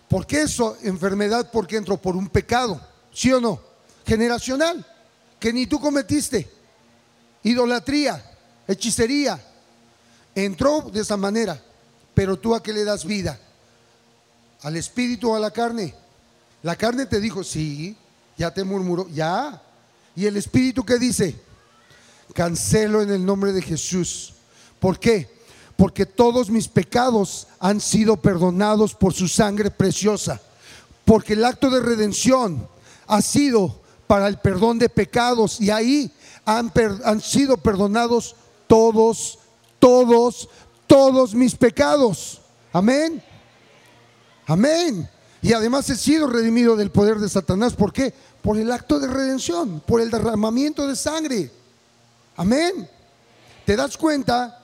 [0.08, 1.96] Porque eso, enfermedad, ¿por qué entró?
[1.96, 2.80] Por un pecado,
[3.12, 3.60] ¿sí o no?
[4.06, 4.84] Generacional,
[5.38, 6.50] que ni tú cometiste.
[7.42, 8.24] Idolatría,
[8.66, 9.40] hechicería.
[10.34, 11.60] Entró de esa manera.
[12.14, 13.38] Pero tú a qué le das vida?
[14.62, 15.94] ¿Al espíritu o a la carne?
[16.62, 17.96] La carne te dijo, sí,
[18.36, 19.62] ya te murmuró, ya.
[20.16, 21.36] ¿Y el espíritu qué dice?
[22.34, 24.34] Cancelo en el nombre de Jesús.
[24.80, 25.30] ¿Por qué?
[25.76, 30.40] Porque todos mis pecados han sido perdonados por su sangre preciosa.
[31.04, 32.68] Porque el acto de redención
[33.06, 36.10] ha sido para el perdón de pecados y ahí
[36.44, 36.72] han,
[37.04, 38.34] han sido perdonados
[38.66, 39.38] todos,
[39.78, 40.48] todos,
[40.86, 42.40] todos mis pecados.
[42.72, 43.22] Amén.
[44.48, 45.08] Amén.
[45.40, 47.74] Y además he sido redimido del poder de Satanás.
[47.74, 48.12] ¿Por qué?
[48.42, 51.52] Por el acto de redención, por el derramamiento de sangre.
[52.36, 52.88] Amén.
[53.64, 54.60] ¿Te das cuenta?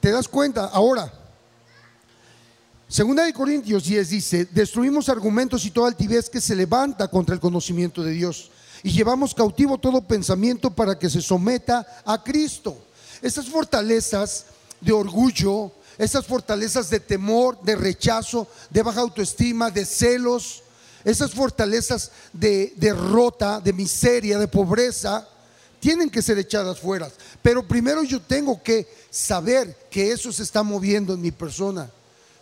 [0.00, 0.66] ¿Te das cuenta?
[0.66, 1.12] Ahora,
[2.88, 7.40] Segunda de Corintios 10 dice, destruimos argumentos y toda altivez que se levanta contra el
[7.40, 8.52] conocimiento de Dios
[8.84, 12.86] y llevamos cautivo todo pensamiento para que se someta a Cristo.
[13.20, 14.46] Esas fortalezas
[14.80, 20.62] de orgullo, esas fortalezas de temor, de rechazo, de baja autoestima, de celos,
[21.04, 25.28] esas fortalezas de derrota, de miseria, de pobreza,
[25.78, 27.10] tienen que ser echadas fuera.
[27.42, 31.90] Pero primero yo tengo que saber que eso se está moviendo en mi persona.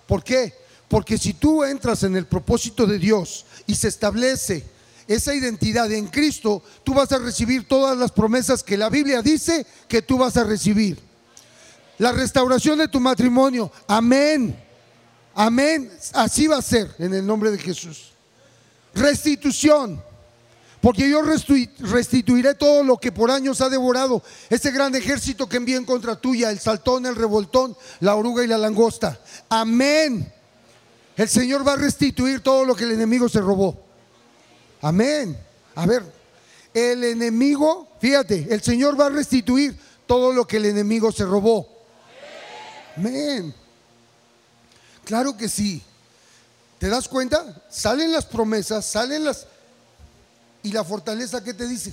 [0.07, 0.55] ¿Por qué?
[0.89, 4.65] Porque si tú entras en el propósito de Dios y se establece
[5.09, 9.67] esa identidad en Cristo, tú vas a recibir todas las promesas que la Biblia dice
[9.89, 10.99] que tú vas a recibir.
[12.03, 13.71] La restauración de tu matrimonio.
[13.87, 14.61] Amén.
[15.37, 15.89] Amén.
[16.15, 18.11] Así va a ser en el nombre de Jesús.
[18.93, 20.03] Restitución.
[20.81, 25.77] Porque yo restituiré todo lo que por años ha devorado ese gran ejército que envié
[25.77, 29.21] en contra tuya, el saltón, el revoltón, la oruga y la langosta.
[29.49, 30.29] Amén.
[31.17, 33.81] El Señor va a restituir todo lo que el enemigo se robó.
[34.81, 35.39] Amén.
[35.77, 36.03] A ver,
[36.75, 41.72] el enemigo, fíjate, el Señor va a restituir todo lo que el enemigo se robó.
[42.97, 43.55] Amén.
[45.05, 45.83] Claro que sí.
[46.79, 47.63] ¿Te das cuenta?
[47.71, 49.47] Salen las promesas, salen las...
[50.63, 51.93] ¿Y la fortaleza qué te dice?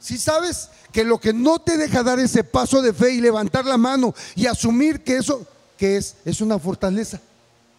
[0.00, 3.64] Si sabes que lo que no te deja dar ese paso de fe y levantar
[3.64, 6.16] la mano y asumir que eso, que es?
[6.24, 7.20] Es una fortaleza.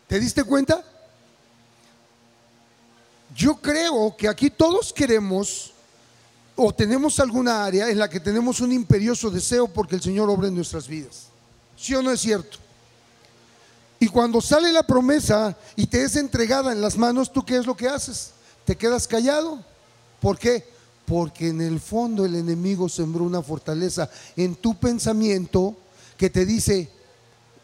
[0.08, 0.84] ¿Te diste cuenta?
[3.36, 5.74] Yo creo que aquí todos queremos
[6.56, 10.48] o tenemos alguna área en la que tenemos un imperioso deseo porque el Señor obra
[10.48, 11.33] en nuestras vidas.
[11.84, 12.60] ¿Sí o no es cierto?
[14.00, 17.66] Y cuando sale la promesa y te es entregada en las manos, ¿tú qué es
[17.66, 18.32] lo que haces?
[18.64, 19.60] ¿Te quedas callado?
[20.22, 20.66] ¿Por qué?
[21.06, 25.76] Porque en el fondo el enemigo sembró una fortaleza en tu pensamiento
[26.16, 26.90] que te dice,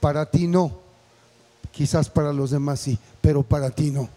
[0.01, 0.81] para ti no,
[1.71, 4.09] quizás para los demás sí, pero para ti no.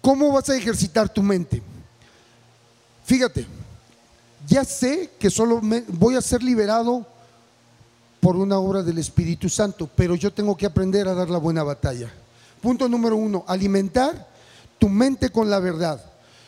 [0.00, 1.62] ¿Cómo vas a ejercitar tu mente?
[3.04, 3.46] Fíjate,
[4.46, 7.06] ya sé que solo voy a ser liberado
[8.20, 11.62] por una obra del Espíritu Santo, pero yo tengo que aprender a dar la buena
[11.62, 12.10] batalla.
[12.60, 14.28] Punto número uno, alimentar
[14.78, 16.00] tu mente con la verdad.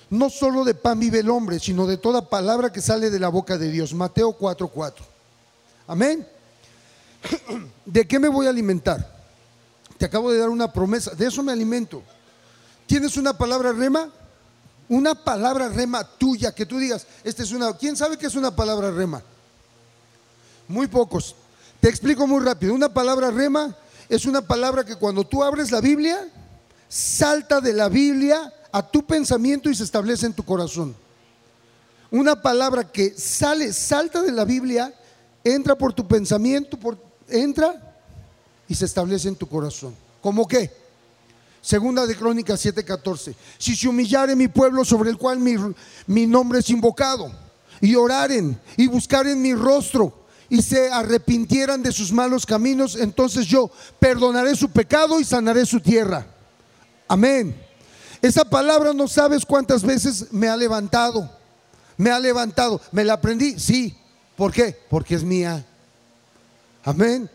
[0.09, 3.29] No solo de pan vive el hombre, sino de toda palabra que sale de la
[3.29, 3.95] boca de Dios.
[3.95, 4.95] Mateo 4:4.
[5.87, 6.27] Amén.
[7.85, 9.19] ¿De qué me voy a alimentar?
[9.99, 12.03] Te acabo de dar una promesa, de eso me alimento.
[12.87, 14.11] ¿Tienes una palabra rema?
[14.91, 18.55] Una palabra rema tuya que tú digas, esta es una, ¿quién sabe qué es una
[18.55, 19.23] palabra rema?
[20.67, 21.37] Muy pocos.
[21.81, 22.75] Te explico muy rápido.
[22.75, 23.77] Una palabra rema
[24.09, 26.29] es una palabra que cuando tú abres la Biblia,
[26.89, 30.97] salta de la Biblia a tu pensamiento y se establece en tu corazón.
[32.11, 34.93] Una palabra que sale, salta de la Biblia,
[35.45, 36.99] entra por tu pensamiento, por,
[37.29, 37.97] entra
[38.67, 39.95] y se establece en tu corazón.
[40.21, 40.80] ¿Cómo qué?
[41.63, 43.35] Segunda de Crónicas 7:14.
[43.59, 45.57] Si se humillare mi pueblo sobre el cual mi,
[46.07, 47.31] mi nombre es invocado,
[47.81, 53.71] y oraren y buscaren mi rostro, y se arrepintieran de sus malos caminos, entonces yo
[53.99, 56.27] perdonaré su pecado y sanaré su tierra.
[57.07, 57.55] Amén.
[58.21, 61.31] Esa palabra no sabes cuántas veces me ha levantado.
[61.97, 62.81] Me ha levantado.
[62.93, 63.59] ¿Me la aprendí?
[63.59, 63.97] Sí.
[64.37, 64.77] ¿Por qué?
[64.89, 65.65] Porque es mía.
[66.83, 67.31] Amén.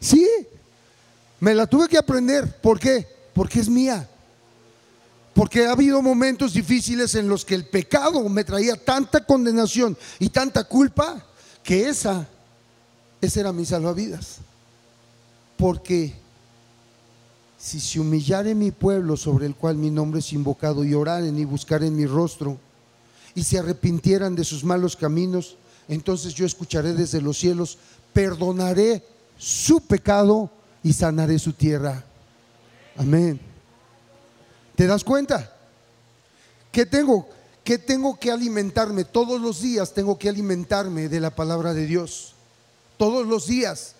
[0.00, 0.28] Sí.
[1.40, 2.60] Me la tuve que aprender.
[2.60, 3.06] ¿Por qué?
[3.32, 4.08] Porque es mía.
[5.34, 10.30] Porque ha habido momentos difíciles en los que el pecado me traía tanta condenación y
[10.30, 11.24] tanta culpa
[11.62, 12.26] que esa,
[13.20, 14.38] esa era mi salvavidas.
[15.56, 16.14] Porque
[17.56, 21.44] si se humillare mi pueblo sobre el cual mi nombre es invocado y oraren y
[21.44, 22.58] buscaren mi rostro
[23.34, 25.56] y se arrepintieran de sus malos caminos,
[25.88, 27.78] entonces yo escucharé desde los cielos,
[28.12, 29.04] perdonaré
[29.36, 30.50] su pecado
[30.88, 32.02] y sanaré su tierra.
[32.96, 33.38] Amén.
[34.74, 35.54] ¿Te das cuenta?
[36.72, 37.28] ¿Qué tengo?
[37.62, 39.04] ¿Qué tengo que alimentarme?
[39.04, 42.32] Todos los días tengo que alimentarme de la palabra de Dios.
[42.96, 43.96] Todos los días.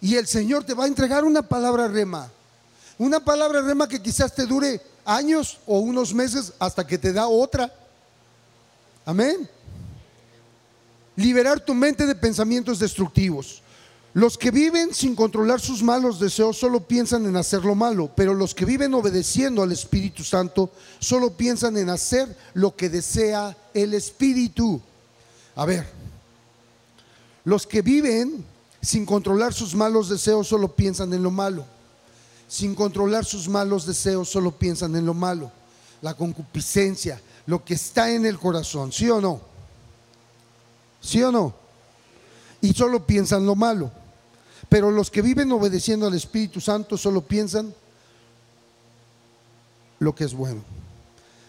[0.00, 2.30] Y el Señor te va a entregar una palabra rema.
[2.96, 7.26] Una palabra rema que quizás te dure años o unos meses hasta que te da
[7.26, 7.74] otra.
[9.04, 9.50] Amén.
[11.16, 13.64] Liberar tu mente de pensamientos destructivos.
[14.12, 18.34] Los que viven sin controlar sus malos deseos solo piensan en hacer lo malo, pero
[18.34, 23.94] los que viven obedeciendo al Espíritu Santo solo piensan en hacer lo que desea el
[23.94, 24.80] Espíritu.
[25.54, 25.86] A ver,
[27.44, 28.44] los que viven
[28.82, 31.64] sin controlar sus malos deseos solo piensan en lo malo.
[32.48, 35.52] Sin controlar sus malos deseos solo piensan en lo malo.
[36.02, 39.40] La concupiscencia, lo que está en el corazón, ¿sí o no?
[41.00, 41.54] ¿Sí o no?
[42.60, 43.99] Y solo piensan lo malo.
[44.70, 47.74] Pero los que viven obedeciendo al Espíritu Santo solo piensan
[49.98, 50.62] lo que es bueno.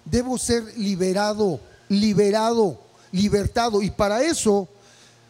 [0.03, 2.79] Debo ser liberado, liberado,
[3.11, 3.83] libertado.
[3.83, 4.67] Y para eso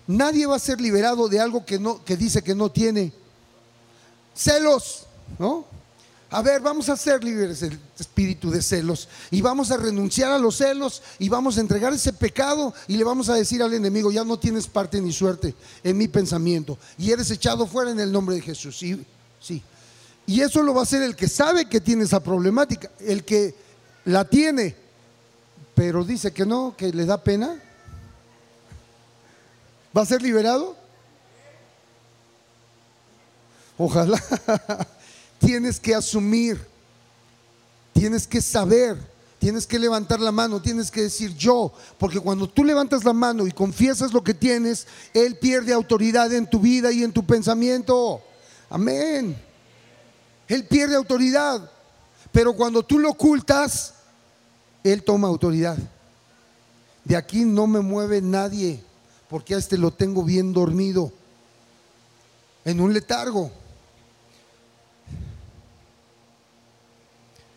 [0.08, 3.12] nadie va a ser liberado de algo que, no, que dice que no tiene.
[4.34, 5.06] Celos,
[5.38, 5.66] ¿no?
[6.34, 10.40] A ver, vamos a ser libres del espíritu de celos y vamos a renunciar a
[10.40, 14.14] los celos y vamos a entregar ese pecado y le vamos a decir al enemigo,
[14.14, 18.14] ya no tienes parte ni suerte en mi pensamiento y eres echado fuera en el
[18.14, 18.80] nombre de Jesús.
[18.80, 19.06] Sí,
[19.42, 19.62] sí.
[20.26, 23.54] Y eso lo va a hacer el que sabe que tiene esa problemática, el que
[24.06, 24.74] la tiene,
[25.76, 27.62] pero dice que no, que le da pena.
[29.96, 30.78] ¿Va a ser liberado?
[33.78, 34.24] Ojalá.
[35.42, 36.64] tienes que asumir,
[37.94, 38.96] tienes que saber,
[39.40, 43.48] tienes que levantar la mano, tienes que decir yo, porque cuando tú levantas la mano
[43.48, 48.22] y confiesas lo que tienes, Él pierde autoridad en tu vida y en tu pensamiento.
[48.70, 49.36] Amén.
[50.48, 51.70] Él pierde autoridad,
[52.32, 53.96] pero cuando tú lo ocultas,
[54.84, 55.78] Él toma autoridad.
[57.04, 58.84] De aquí no me mueve nadie,
[59.28, 61.12] porque a este lo tengo bien dormido,
[62.64, 63.52] en un letargo.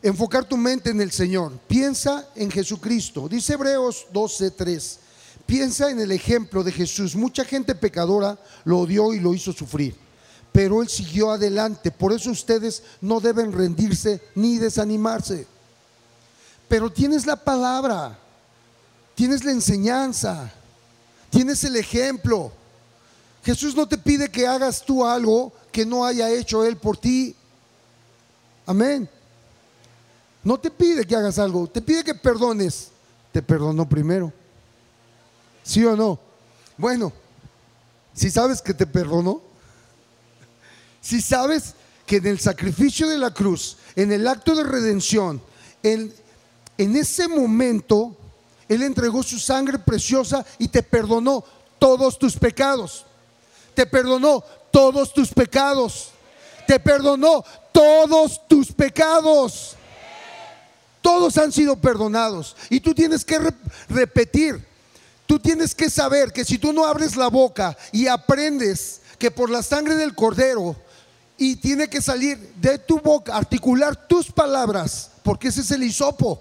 [0.04, 1.52] Enfocar tu mente en el Señor.
[1.66, 3.26] Piensa en Jesucristo.
[3.26, 4.98] Dice Hebreos 12:3.
[5.46, 7.16] Piensa en el ejemplo de Jesús.
[7.16, 9.96] Mucha gente pecadora lo odió y lo hizo sufrir,
[10.52, 11.90] pero Él siguió adelante.
[11.90, 15.46] Por eso ustedes no deben rendirse ni desanimarse.
[16.68, 18.18] Pero tienes la palabra,
[19.14, 20.52] tienes la enseñanza,
[21.30, 22.52] tienes el ejemplo.
[23.42, 27.34] Jesús no te pide que hagas tú algo que no haya hecho Él por ti.
[28.66, 29.08] Amén.
[30.44, 32.90] No te pide que hagas algo, te pide que perdones.
[33.32, 34.32] Te perdonó primero.
[35.64, 36.20] ¿Sí o no?
[36.76, 37.12] Bueno,
[38.14, 39.40] si sabes que te perdonó,
[41.00, 41.74] si sabes
[42.06, 45.42] que en el sacrificio de la cruz, en el acto de redención,
[45.82, 46.14] en,
[46.78, 48.16] en ese momento,
[48.68, 51.44] Él entregó su sangre preciosa y te perdonó
[51.78, 53.04] todos tus pecados.
[53.74, 56.10] Te perdonó todos tus pecados.
[56.66, 59.76] Te perdonó todos tus pecados.
[61.04, 62.56] Todos han sido perdonados.
[62.70, 63.38] Y tú tienes que
[63.90, 64.66] repetir,
[65.26, 69.50] tú tienes que saber que si tú no abres la boca y aprendes que por
[69.50, 70.74] la sangre del cordero
[71.36, 76.40] y tiene que salir de tu boca, articular tus palabras, porque ese es el hisopo.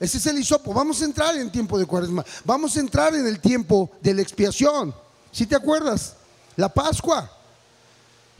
[0.00, 0.74] Ese es el hisopo.
[0.74, 2.24] Vamos a entrar en tiempo de cuaresma.
[2.44, 4.92] Vamos a entrar en el tiempo de la expiación.
[5.30, 6.16] Si te acuerdas,
[6.56, 7.30] la Pascua.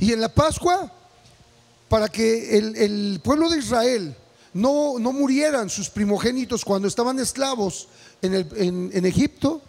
[0.01, 0.91] Y en la Pascua,
[1.89, 4.17] para que el, el pueblo de Israel
[4.55, 7.89] no, no murieran sus primogénitos cuando estaban esclavos
[8.23, 9.61] en, Egipto,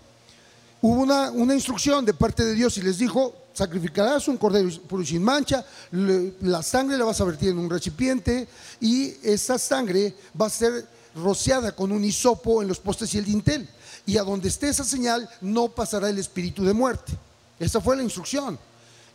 [0.81, 5.23] hubo una, instrucción de parte de Dios y les dijo, sacrificarás un cordero puro sin
[5.23, 8.47] mancha, la sangre la vas a vertir en un recipiente
[8.79, 13.25] y esa sangre va a ser rociada con un hisopo en los postes y el
[13.25, 13.67] dintel.
[14.05, 17.13] Y a donde esté esa señal no pasará el espíritu de muerte.
[17.59, 18.59] Esa fue la instrucción.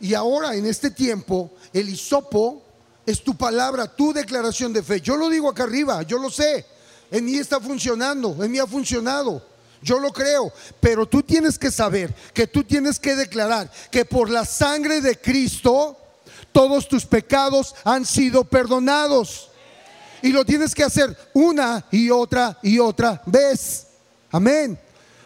[0.01, 2.63] Y ahora en este tiempo el hisopo
[3.09, 5.01] es tu palabra, tu declaración de fe.
[5.01, 6.65] Yo lo digo acá arriba, yo lo sé.
[7.11, 9.43] En mí está funcionando, en mí ha funcionado.
[9.81, 14.29] Yo lo creo, pero tú tienes que saber que tú tienes que declarar que por
[14.29, 15.97] la sangre de Cristo
[16.51, 19.49] todos tus pecados han sido perdonados.
[20.21, 23.87] Y lo tienes que hacer una y otra y otra vez.
[24.31, 24.77] Amén.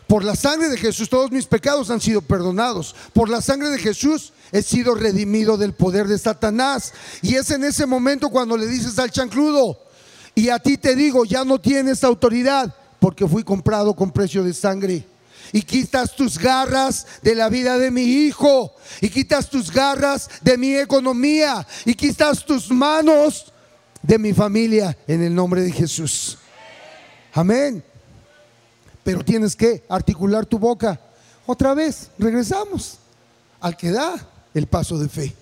[0.07, 2.95] Por la sangre de Jesús todos mis pecados han sido perdonados.
[3.13, 6.93] Por la sangre de Jesús he sido redimido del poder de Satanás.
[7.23, 9.79] Y es en ese momento cuando le dices al chancludo,
[10.35, 14.53] y a ti te digo, ya no tienes autoridad porque fui comprado con precio de
[14.53, 15.05] sangre.
[15.51, 18.73] Y quitas tus garras de la vida de mi hijo.
[19.01, 21.67] Y quitas tus garras de mi economía.
[21.85, 23.51] Y quitas tus manos
[24.01, 26.37] de mi familia en el nombre de Jesús.
[27.33, 27.83] Amén.
[29.03, 30.99] Pero tienes que articular tu boca.
[31.45, 32.97] Otra vez, regresamos
[33.59, 35.35] al que da el paso de fe.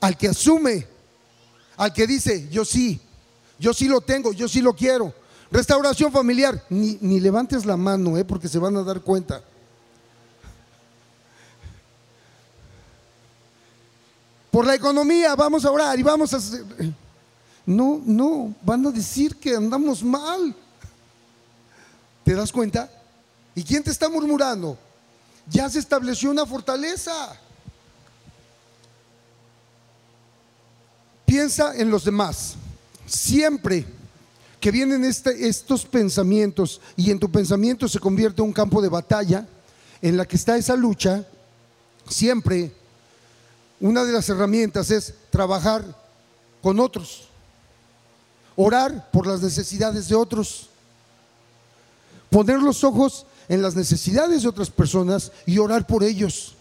[0.00, 0.86] Al que asume.
[1.76, 3.00] Al que dice, yo sí,
[3.58, 5.14] yo sí lo tengo, yo sí lo quiero.
[5.50, 9.42] Restauración familiar, ni, ni levantes la mano, eh, porque se van a dar cuenta.
[14.50, 16.64] Por la economía, vamos a orar y vamos a hacer.
[17.64, 20.54] No, no, van a decir que andamos mal.
[22.24, 22.90] ¿Te das cuenta?
[23.54, 24.76] ¿Y quién te está murmurando?
[25.48, 27.38] Ya se estableció una fortaleza.
[31.28, 32.54] Piensa en los demás.
[33.04, 33.84] Siempre
[34.58, 39.46] que vienen este- estos pensamientos y en tu pensamiento se convierte un campo de batalla
[40.00, 41.26] en la que está esa lucha,
[42.08, 42.72] siempre
[43.78, 45.84] una de las herramientas es trabajar
[46.62, 47.28] con otros,
[48.56, 50.70] orar por las necesidades de otros,
[52.30, 56.54] poner los ojos en las necesidades de otras personas y orar por ellos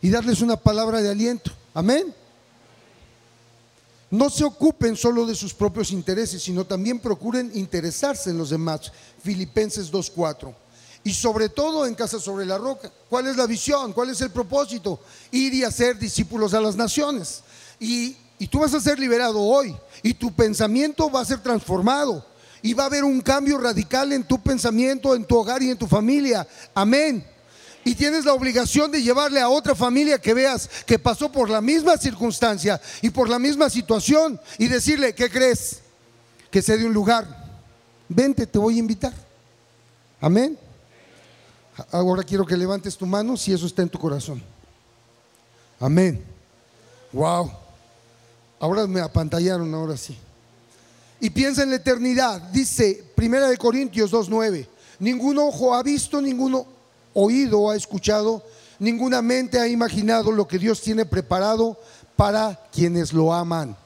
[0.00, 1.50] y darles una palabra de aliento.
[1.74, 2.14] Amén.
[4.10, 8.92] No se ocupen solo de sus propios intereses, sino también procuren interesarse en los demás.
[9.22, 10.52] Filipenses 2.4.
[11.04, 12.90] Y sobre todo en Casa sobre la Roca.
[13.08, 13.92] ¿Cuál es la visión?
[13.92, 15.00] ¿Cuál es el propósito?
[15.30, 17.42] Ir y hacer discípulos a las naciones.
[17.78, 19.76] Y, y tú vas a ser liberado hoy.
[20.02, 22.26] Y tu pensamiento va a ser transformado.
[22.62, 25.78] Y va a haber un cambio radical en tu pensamiento, en tu hogar y en
[25.78, 26.46] tu familia.
[26.74, 27.24] Amén.
[27.84, 31.60] Y tienes la obligación de llevarle a otra familia que veas que pasó por la
[31.60, 35.80] misma circunstancia y por la misma situación y decirle, ¿qué crees?
[36.50, 37.26] Que sé de un lugar.
[38.08, 39.14] Vente, te voy a invitar.
[40.20, 40.58] Amén.
[41.90, 44.42] Ahora quiero que levantes tu mano si eso está en tu corazón.
[45.78, 46.22] Amén.
[47.12, 47.50] Wow.
[48.58, 50.16] Ahora me apantallaron, ahora sí.
[51.20, 52.40] Y piensa en la eternidad.
[52.52, 54.66] Dice Primera de Corintios 2.9.
[54.98, 56.66] Ningún ojo ha visto, ningún
[57.14, 58.44] oído ha escuchado,
[58.78, 61.78] ninguna mente ha imaginado lo que Dios tiene preparado
[62.16, 63.76] para quienes lo aman.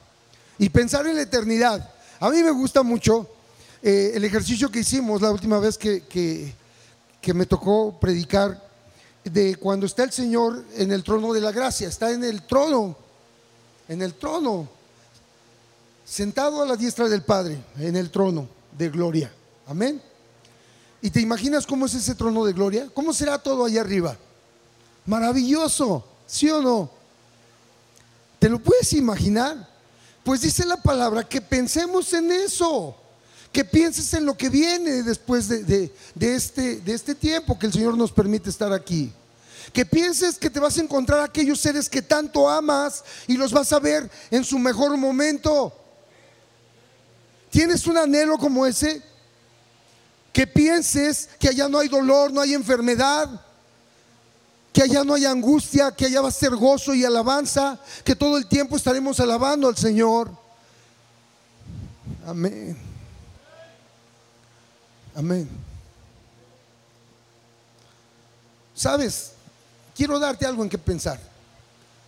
[0.57, 1.91] Y pensar en la eternidad.
[2.19, 3.27] A mí me gusta mucho
[3.81, 6.53] eh, el ejercicio que hicimos la última vez que, que,
[7.21, 8.63] que me tocó predicar
[9.23, 12.95] de cuando está el Señor en el trono de la gracia, está en el trono,
[13.87, 14.67] en el trono,
[16.05, 18.47] sentado a la diestra del Padre, en el trono
[18.77, 19.31] de gloria.
[19.67, 20.01] Amén.
[21.05, 22.89] ¿Y te imaginas cómo es ese trono de gloria?
[22.91, 24.17] ¿Cómo será todo allá arriba?
[25.05, 26.89] Maravilloso, ¿sí o no?
[28.39, 29.69] ¿Te lo puedes imaginar?
[30.23, 32.95] Pues dice la palabra que pensemos en eso,
[33.51, 37.73] que pienses en lo que viene después de, de- este, de este tiempo que el
[37.73, 39.13] Señor nos permite estar aquí.
[39.73, 43.71] Que pienses que te vas a encontrar aquellos seres que tanto amas y los vas
[43.73, 45.71] a ver en su mejor momento.
[47.51, 49.13] ¿Tienes un anhelo como ese?
[50.35, 53.41] Que pienses que allá no hay dolor, no hay enfermedad,
[54.73, 58.35] que allá no hay angustia, que allá va a ser gozo y alabanza, que todo
[58.35, 60.29] el tiempo estaremos alabando al Señor.
[62.27, 62.77] Amén.
[65.15, 65.49] Amén.
[68.75, 69.31] ¿Sabes?
[69.95, 71.17] Quiero darte algo en que pensar.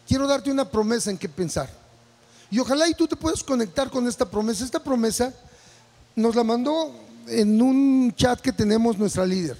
[0.06, 1.70] Quiero darte una promesa en que pensar.
[2.52, 4.66] Y ojalá y tú te puedas conectar con esta promesa.
[4.66, 5.34] Esta promesa
[6.14, 9.58] nos la mandó en un chat que tenemos nuestra líder.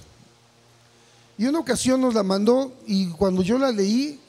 [1.36, 4.20] Y una ocasión nos la mandó y cuando yo la leí,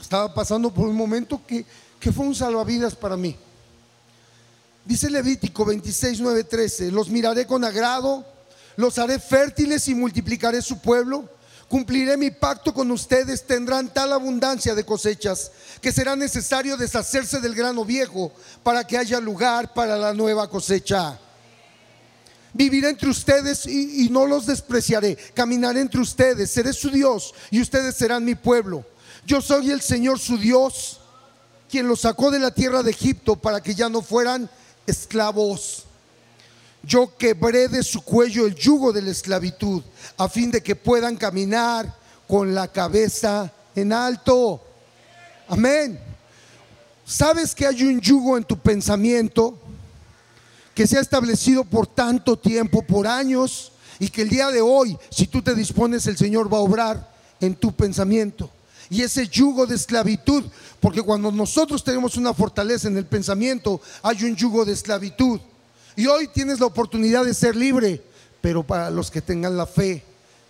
[0.00, 1.66] estaba pasando por un momento que,
[1.98, 3.36] que fue un salvavidas para mí.
[4.84, 8.24] Dice Levítico 26, 9, 13, los miraré con agrado,
[8.76, 11.28] Los haré fértiles y multiplicaré su pueblo.
[11.68, 17.54] Cumpliré mi pacto con ustedes, tendrán tal abundancia de cosechas que será necesario deshacerse del
[17.54, 18.32] grano viejo
[18.62, 21.18] para que haya lugar para la nueva cosecha.
[22.52, 25.16] Viviré entre ustedes y, no los despreciaré.
[25.34, 28.84] Caminaré entre ustedes, seré su Dios y ustedes serán mi pueblo.
[29.26, 31.00] Yo soy el Señor su Dios,
[31.70, 34.50] quien los sacó de la tierra de Egipto para que ya no fueran
[34.86, 35.84] esclavos.
[36.82, 39.82] Yo quebré de su cuello el yugo de la esclavitud,
[40.16, 41.94] a fin de que puedan caminar
[42.26, 44.60] con la cabeza en alto.
[45.46, 46.00] Amén.
[47.04, 49.59] ¿Sabes que hay un yugo en tu pensamiento
[50.80, 54.96] que se ha establecido por tanto tiempo, por años, y que el día de hoy,
[55.10, 58.48] si tú te dispones, el Señor va a obrar en tu pensamiento?
[58.88, 60.42] Y ese yugo de esclavitud,
[60.80, 65.38] porque cuando nosotros tenemos una fortaleza en el pensamiento, hay un yugo de esclavitud.
[65.96, 68.02] Y hoy tienes la oportunidad de ser libre,
[68.40, 70.02] pero para los que tengan la fe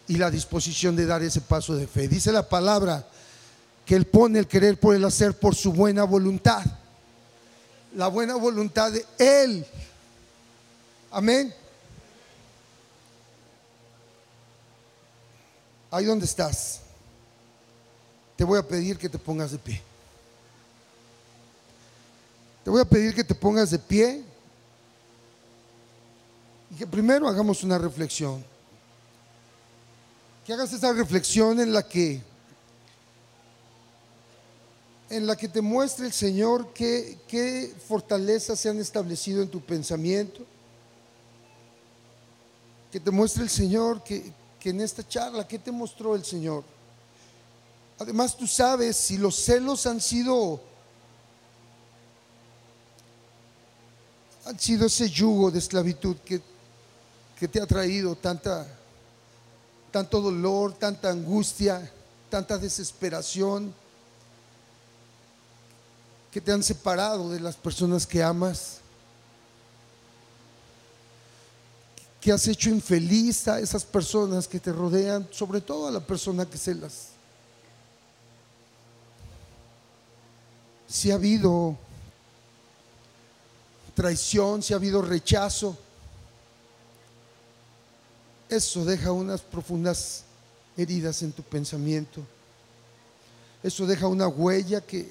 [0.07, 2.07] y la disposición de dar ese paso de fe.
[2.07, 3.05] Dice la palabra
[3.85, 6.65] que Él pone el querer por el hacer por su buena voluntad.
[7.97, 9.67] La buena voluntad de Él.
[11.11, 11.53] Amén.
[15.91, 16.83] Ahí donde estás,
[18.37, 19.83] te voy a pedir que te pongas de pie.
[22.63, 24.23] Te voy a pedir que te pongas de pie
[26.71, 28.45] y que primero hagamos una reflexión.
[30.47, 32.23] Que hagas esa reflexión en la que
[35.09, 39.61] en la que te muestre el Señor qué, qué fortalezas se han establecido en tu
[39.61, 40.47] pensamiento.
[42.91, 46.65] Que te muestre el Señor que, que en esta charla, ¿qué te mostró el Señor?
[47.99, 50.61] Además tú sabes si los celos han sido
[54.47, 56.41] han sido ese yugo de esclavitud que
[57.41, 58.67] que te ha traído tanta,
[59.91, 61.91] tanto dolor, tanta angustia,
[62.29, 63.73] tanta desesperación,
[66.31, 68.81] que te han separado de las personas que amas,
[72.21, 76.45] que has hecho infeliz a esas personas que te rodean, sobre todo a la persona
[76.45, 77.09] que celas.
[80.87, 81.77] Si ha habido
[83.95, 85.77] traición, si ha habido rechazo,
[88.49, 90.25] eso deja unas profundas
[90.77, 92.21] heridas en tu pensamiento.
[93.63, 95.09] Eso deja una huella que,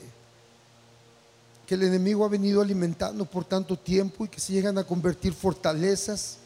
[1.66, 5.34] que el enemigo ha venido alimentando por tanto tiempo y que se llegan a convertir
[5.34, 6.38] fortalezas,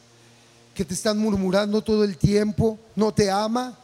[0.73, 3.77] que te están murmurando todo el tiempo, no te ama,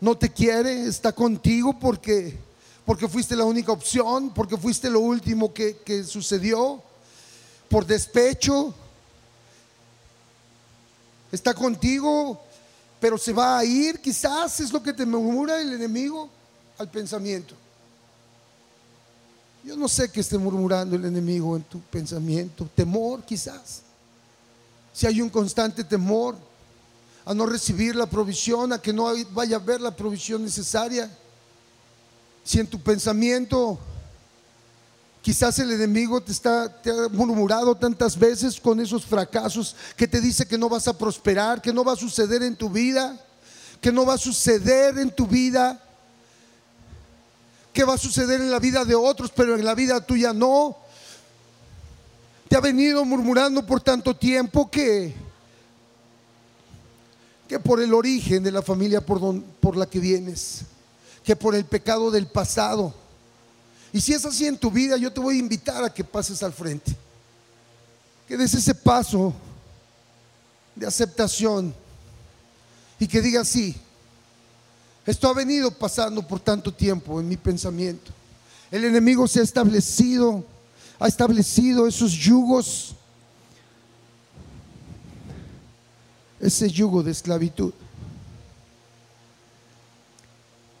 [0.00, 2.38] no te quiere, está contigo porque,
[2.84, 6.82] porque fuiste la única opción, porque fuiste lo último que, que sucedió,
[7.68, 8.74] por despecho,
[11.32, 12.40] está contigo,
[13.00, 16.30] pero se va a ir, quizás es lo que te murmura el enemigo
[16.78, 17.54] al pensamiento.
[19.64, 23.80] Yo no sé qué esté murmurando el enemigo en tu pensamiento, temor quizás.
[24.94, 26.36] Si hay un constante temor
[27.26, 31.10] a no recibir la provisión, a que no vaya a haber la provisión necesaria.
[32.42, 33.78] Si en tu pensamiento
[35.24, 40.44] Quizás el enemigo te, está, ha murmurado tantas veces con esos fracasos que te dice
[40.44, 43.18] que no vas a prosperar, que no va a suceder en tu vida,
[43.80, 45.82] que no va a suceder en tu vida,
[47.72, 50.76] que va a suceder en la vida de otros, pero en la vida tuya no.
[52.56, 55.14] Ha venido murmurando por tanto tiempo que,
[57.48, 60.62] que por el origen de la familia por, por la que vienes,
[61.24, 62.94] que por el pecado del pasado
[63.94, 66.42] y si es así en tu vida, yo te voy a invitar a que pases
[66.42, 66.96] al frente.
[68.26, 69.32] Que des ese paso
[70.74, 71.72] de aceptación
[72.98, 73.76] y que digas, sí,
[75.06, 78.10] esto ha venido pasando por tanto tiempo en mi pensamiento.
[78.68, 80.44] El enemigo se ha establecido,
[81.04, 82.94] ha establecido esos yugos,
[86.40, 87.74] ese yugo de esclavitud.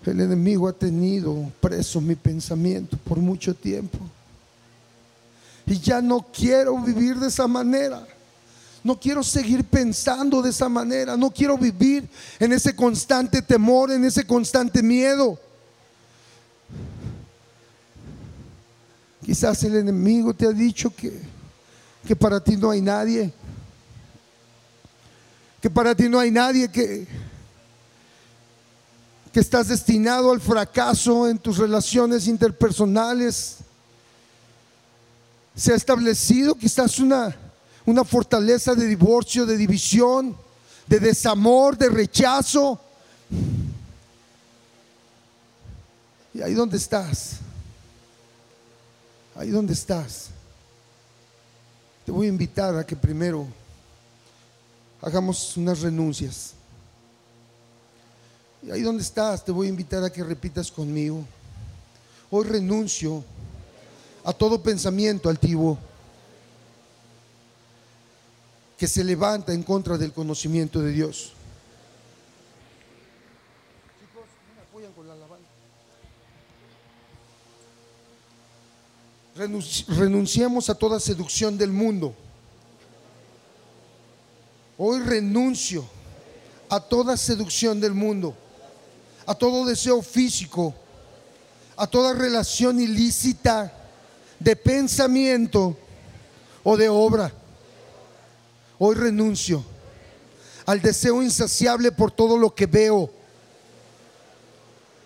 [0.06, 3.98] El enemigo ha tenido preso mi pensamiento por mucho tiempo.
[5.66, 8.06] Y ya no quiero vivir de esa manera.
[8.82, 11.18] No quiero seguir pensando de esa manera.
[11.18, 12.08] No quiero vivir
[12.38, 15.38] en ese constante temor, en ese constante miedo.
[19.24, 21.18] Quizás el enemigo te ha dicho que,
[22.06, 23.32] que para ti no hay nadie.
[25.62, 27.06] Que para ti no hay nadie que,
[29.32, 33.56] que estás destinado al fracaso en tus relaciones interpersonales.
[35.56, 37.34] Se ha establecido quizás una,
[37.86, 40.36] una fortaleza de divorcio, de división,
[40.86, 42.78] de desamor, de rechazo.
[46.34, 47.38] Y ahí donde estás,
[49.44, 50.30] ahí donde estás,
[52.06, 53.46] te voy a invitar a que primero
[55.02, 56.54] hagamos unas renuncias.
[58.72, 61.26] Ahí donde estás, te voy a invitar a que repitas conmigo.
[62.30, 63.22] Hoy renuncio
[64.24, 65.78] a todo pensamiento altivo
[68.78, 71.34] que se levanta en contra del conocimiento de Dios.
[79.36, 82.14] Renunci- Renunciemos a toda seducción del mundo.
[84.78, 85.84] Hoy renuncio
[86.68, 88.34] a toda seducción del mundo,
[89.26, 90.74] a todo deseo físico,
[91.76, 93.72] a toda relación ilícita
[94.38, 95.76] de pensamiento
[96.62, 97.32] o de obra.
[98.78, 99.64] Hoy renuncio
[100.66, 103.10] al deseo insaciable por todo lo que veo,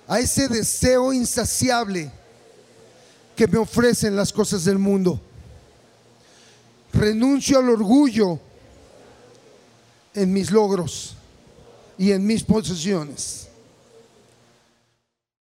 [0.06, 2.10] a ese deseo insaciable
[3.38, 5.20] que me ofrecen las cosas del mundo.
[6.92, 8.40] Renuncio al orgullo
[10.12, 11.14] en mis logros
[11.96, 13.47] y en mis posesiones.